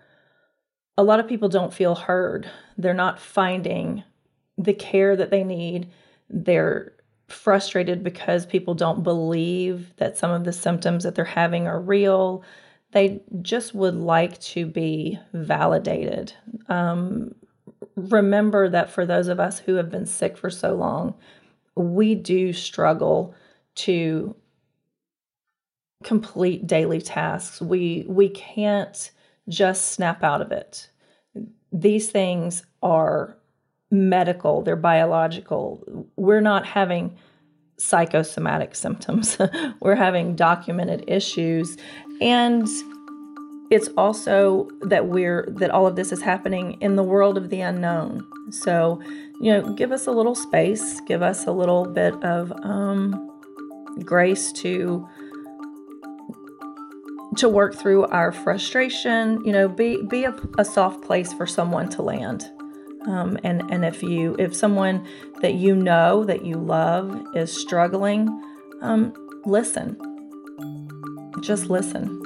a 0.98 1.04
lot 1.04 1.20
of 1.20 1.28
people 1.28 1.50
don't 1.50 1.74
feel 1.74 1.96
heard. 1.96 2.50
They're 2.78 2.94
not 2.94 3.20
finding 3.20 4.04
the 4.58 4.74
care 4.74 5.16
that 5.16 5.32
they 5.32 5.44
need. 5.44 5.90
They're 6.30 6.94
frustrated 7.28 8.04
because 8.04 8.46
people 8.46 8.74
don't 8.74 9.04
believe 9.04 9.96
that 9.98 10.18
some 10.18 10.32
of 10.32 10.44
the 10.44 10.52
symptoms 10.52 11.04
that 11.04 11.16
they're 11.16 11.26
having 11.26 11.68
are 11.68 11.80
real. 11.80 12.44
They 12.92 13.22
just 13.42 13.74
would 13.76 13.96
like 13.96 14.40
to 14.42 14.66
be 14.66 15.20
validated. 15.34 16.34
Um, 16.68 17.36
remember 17.96 18.70
that 18.70 18.90
for 18.90 19.06
those 19.06 19.28
of 19.28 19.40
us 19.40 19.60
who 19.60 19.76
have 19.76 19.90
been 19.90 20.06
sick 20.06 20.38
for 20.38 20.50
so 20.50 20.74
long, 20.74 21.14
we 21.76 22.16
do 22.16 22.52
struggle 22.52 23.36
to 23.76 24.36
complete 26.04 26.66
daily 26.66 27.02
tasks. 27.02 27.62
We 27.62 28.06
we 28.08 28.30
can't 28.30 29.12
just 29.48 29.92
snap 29.92 30.24
out 30.24 30.42
of 30.42 30.52
it. 30.52 30.90
These 31.72 32.10
things 32.10 32.64
are 32.82 33.38
medical, 33.92 34.62
they're 34.62 34.76
biological. 34.76 36.08
We're 36.16 36.42
not 36.42 36.66
having 36.66 37.18
psychosomatic 37.78 38.76
symptoms. 38.76 39.38
We're 39.82 39.96
having 39.96 40.36
documented 40.36 41.06
issues 41.08 41.78
and 42.22 42.68
it's 43.72 43.88
also 43.98 44.68
that 44.82 45.08
we're 45.08 45.48
that 45.52 45.70
all 45.70 45.86
of 45.86 45.96
this 45.96 46.12
is 46.12 46.22
happening 46.24 46.82
in 46.82 46.96
the 46.96 47.04
world 47.04 47.38
of 47.38 47.50
the 47.50 47.62
unknown. 47.62 48.28
So, 48.52 49.00
you 49.40 49.52
know, 49.52 49.74
give 49.74 49.92
us 49.92 50.08
a 50.08 50.12
little 50.12 50.34
space, 50.34 51.00
give 51.02 51.22
us 51.22 51.46
a 51.46 51.52
little 51.52 51.86
bit 51.86 52.16
of 52.24 52.52
um, 52.64 53.40
grace 54.04 54.52
to 54.54 55.08
to 57.38 57.50
work 57.50 57.76
through 57.76 58.06
our 58.08 58.32
frustration. 58.32 59.44
You 59.46 59.52
know, 59.52 59.68
be 59.68 60.02
be 60.04 60.26
a, 60.26 60.36
a 60.58 60.66
soft 60.66 61.04
place 61.04 61.34
for 61.34 61.46
someone 61.46 61.90
to 61.90 62.02
land. 62.02 62.50
Um, 63.08 63.38
and 63.44 63.64
and 63.72 63.86
if 63.86 64.04
you 64.04 64.36
if 64.40 64.56
someone 64.56 65.06
that 65.42 65.56
you 65.56 65.76
know 65.76 66.24
that 66.26 66.46
you 66.46 66.56
love 66.56 67.26
is 67.36 67.52
struggling, 67.52 68.28
um, 68.82 69.14
listen. 69.46 69.98
Just 71.42 71.70
listen. 71.70 72.22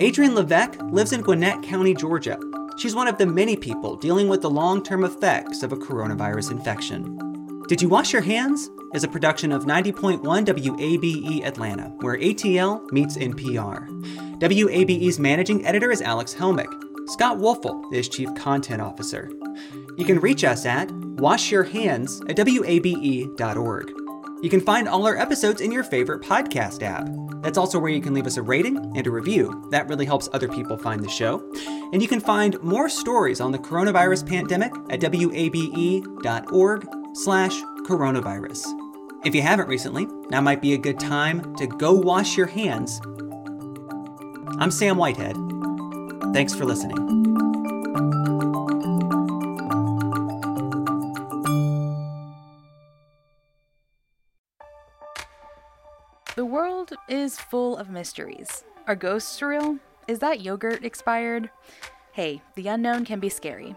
Adrienne 0.00 0.34
Levesque 0.34 0.82
lives 0.90 1.12
in 1.12 1.22
Gwinnett 1.22 1.62
County, 1.62 1.94
Georgia. 1.94 2.38
She's 2.76 2.94
one 2.94 3.08
of 3.08 3.16
the 3.16 3.26
many 3.26 3.56
people 3.56 3.96
dealing 3.96 4.28
with 4.28 4.42
the 4.42 4.50
long 4.50 4.82
term 4.82 5.04
effects 5.04 5.62
of 5.62 5.72
a 5.72 5.76
coronavirus 5.76 6.50
infection. 6.50 7.33
Did 7.66 7.80
You 7.80 7.88
Wash 7.88 8.12
Your 8.12 8.20
Hands? 8.20 8.70
is 8.92 9.04
a 9.04 9.08
production 9.08 9.50
of 9.50 9.64
90.1 9.64 10.20
WABE 10.22 11.46
Atlanta, 11.46 11.84
where 12.00 12.18
ATL 12.18 12.92
meets 12.92 13.16
NPR. 13.16 13.88
WABE's 14.38 15.18
managing 15.18 15.64
editor 15.64 15.90
is 15.90 16.02
Alex 16.02 16.34
Helmick. 16.34 16.68
Scott 17.08 17.38
Woelfel 17.38 17.90
is 17.90 18.10
chief 18.10 18.28
content 18.34 18.82
officer. 18.82 19.30
You 19.96 20.04
can 20.04 20.20
reach 20.20 20.44
us 20.44 20.66
at 20.66 20.90
Wash 20.92 21.50
Your 21.50 21.62
Hands 21.62 22.20
at 22.28 22.36
WABE.org. 22.36 23.92
You 24.42 24.50
can 24.50 24.60
find 24.60 24.86
all 24.86 25.06
our 25.06 25.16
episodes 25.16 25.62
in 25.62 25.72
your 25.72 25.84
favorite 25.84 26.22
podcast 26.22 26.82
app. 26.82 27.08
That's 27.42 27.56
also 27.56 27.78
where 27.78 27.90
you 27.90 28.02
can 28.02 28.12
leave 28.12 28.26
us 28.26 28.36
a 28.36 28.42
rating 28.42 28.76
and 28.94 29.06
a 29.06 29.10
review. 29.10 29.66
That 29.70 29.88
really 29.88 30.04
helps 30.04 30.28
other 30.34 30.48
people 30.48 30.76
find 30.76 31.02
the 31.02 31.08
show. 31.08 31.42
And 31.94 32.02
you 32.02 32.08
can 32.08 32.20
find 32.20 32.62
more 32.62 32.90
stories 32.90 33.40
on 33.40 33.52
the 33.52 33.58
coronavirus 33.58 34.28
pandemic 34.28 34.74
at 34.90 35.00
wabe.org 35.00 36.86
slash 37.14 37.54
coronavirus. 37.86 38.66
If 39.24 39.34
you 39.34 39.42
haven't 39.42 39.68
recently, 39.68 40.06
now 40.30 40.40
might 40.40 40.60
be 40.60 40.74
a 40.74 40.78
good 40.78 40.98
time 40.98 41.54
to 41.56 41.66
go 41.66 41.92
wash 41.92 42.36
your 42.36 42.46
hands. 42.46 43.00
I'm 44.58 44.70
Sam 44.70 44.98
Whitehead. 44.98 45.36
Thanks 46.34 46.54
for 46.54 46.64
listening. 46.64 46.96
The 56.36 56.44
world 56.44 56.92
is 57.08 57.38
full 57.38 57.76
of 57.76 57.90
mysteries. 57.90 58.64
Are 58.88 58.96
ghosts 58.96 59.40
real? 59.40 59.78
Is 60.08 60.18
that 60.18 60.40
yogurt 60.40 60.84
expired? 60.84 61.48
Hey, 62.12 62.42
the 62.56 62.66
unknown 62.66 63.04
can 63.04 63.20
be 63.20 63.28
scary, 63.28 63.76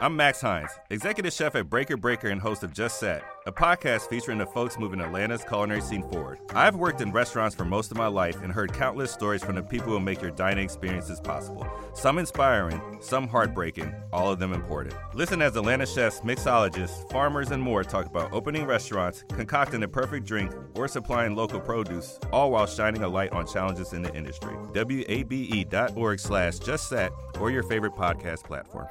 I'm 0.00 0.16
Max 0.16 0.40
Hines, 0.40 0.72
executive 0.90 1.32
chef 1.32 1.54
at 1.54 1.70
Breaker 1.70 1.96
Breaker 1.96 2.28
and 2.28 2.40
host 2.40 2.64
of 2.64 2.72
Just 2.72 2.98
Set, 2.98 3.22
a 3.46 3.52
podcast 3.52 4.08
featuring 4.10 4.38
the 4.38 4.46
folks 4.46 4.76
moving 4.76 5.00
Atlanta's 5.00 5.44
culinary 5.44 5.80
scene 5.80 6.02
forward. 6.10 6.40
I've 6.50 6.74
worked 6.74 7.00
in 7.00 7.12
restaurants 7.12 7.54
for 7.54 7.64
most 7.64 7.92
of 7.92 7.96
my 7.96 8.08
life 8.08 8.42
and 8.42 8.52
heard 8.52 8.72
countless 8.72 9.12
stories 9.12 9.44
from 9.44 9.54
the 9.54 9.62
people 9.62 9.88
who 9.92 10.00
make 10.00 10.20
your 10.20 10.32
dining 10.32 10.64
experiences 10.64 11.20
possible. 11.20 11.64
Some 11.94 12.18
inspiring, 12.18 12.98
some 13.00 13.28
heartbreaking, 13.28 13.94
all 14.12 14.32
of 14.32 14.40
them 14.40 14.52
important. 14.52 14.96
Listen 15.14 15.40
as 15.40 15.54
Atlanta 15.54 15.86
chefs, 15.86 16.22
mixologists, 16.22 17.08
farmers, 17.12 17.52
and 17.52 17.62
more 17.62 17.84
talk 17.84 18.06
about 18.06 18.32
opening 18.32 18.66
restaurants, 18.66 19.24
concocting 19.28 19.78
the 19.78 19.88
perfect 19.88 20.26
drink, 20.26 20.52
or 20.74 20.88
supplying 20.88 21.36
local 21.36 21.60
produce, 21.60 22.18
all 22.32 22.50
while 22.50 22.66
shining 22.66 23.04
a 23.04 23.08
light 23.08 23.32
on 23.32 23.46
challenges 23.46 23.92
in 23.92 24.02
the 24.02 24.12
industry. 24.14 24.54
WABE.org 24.72 26.18
slash 26.18 26.58
just 26.58 26.88
set 26.88 27.12
or 27.38 27.52
your 27.52 27.62
favorite 27.62 27.94
podcast 27.94 28.42
platform. 28.42 28.88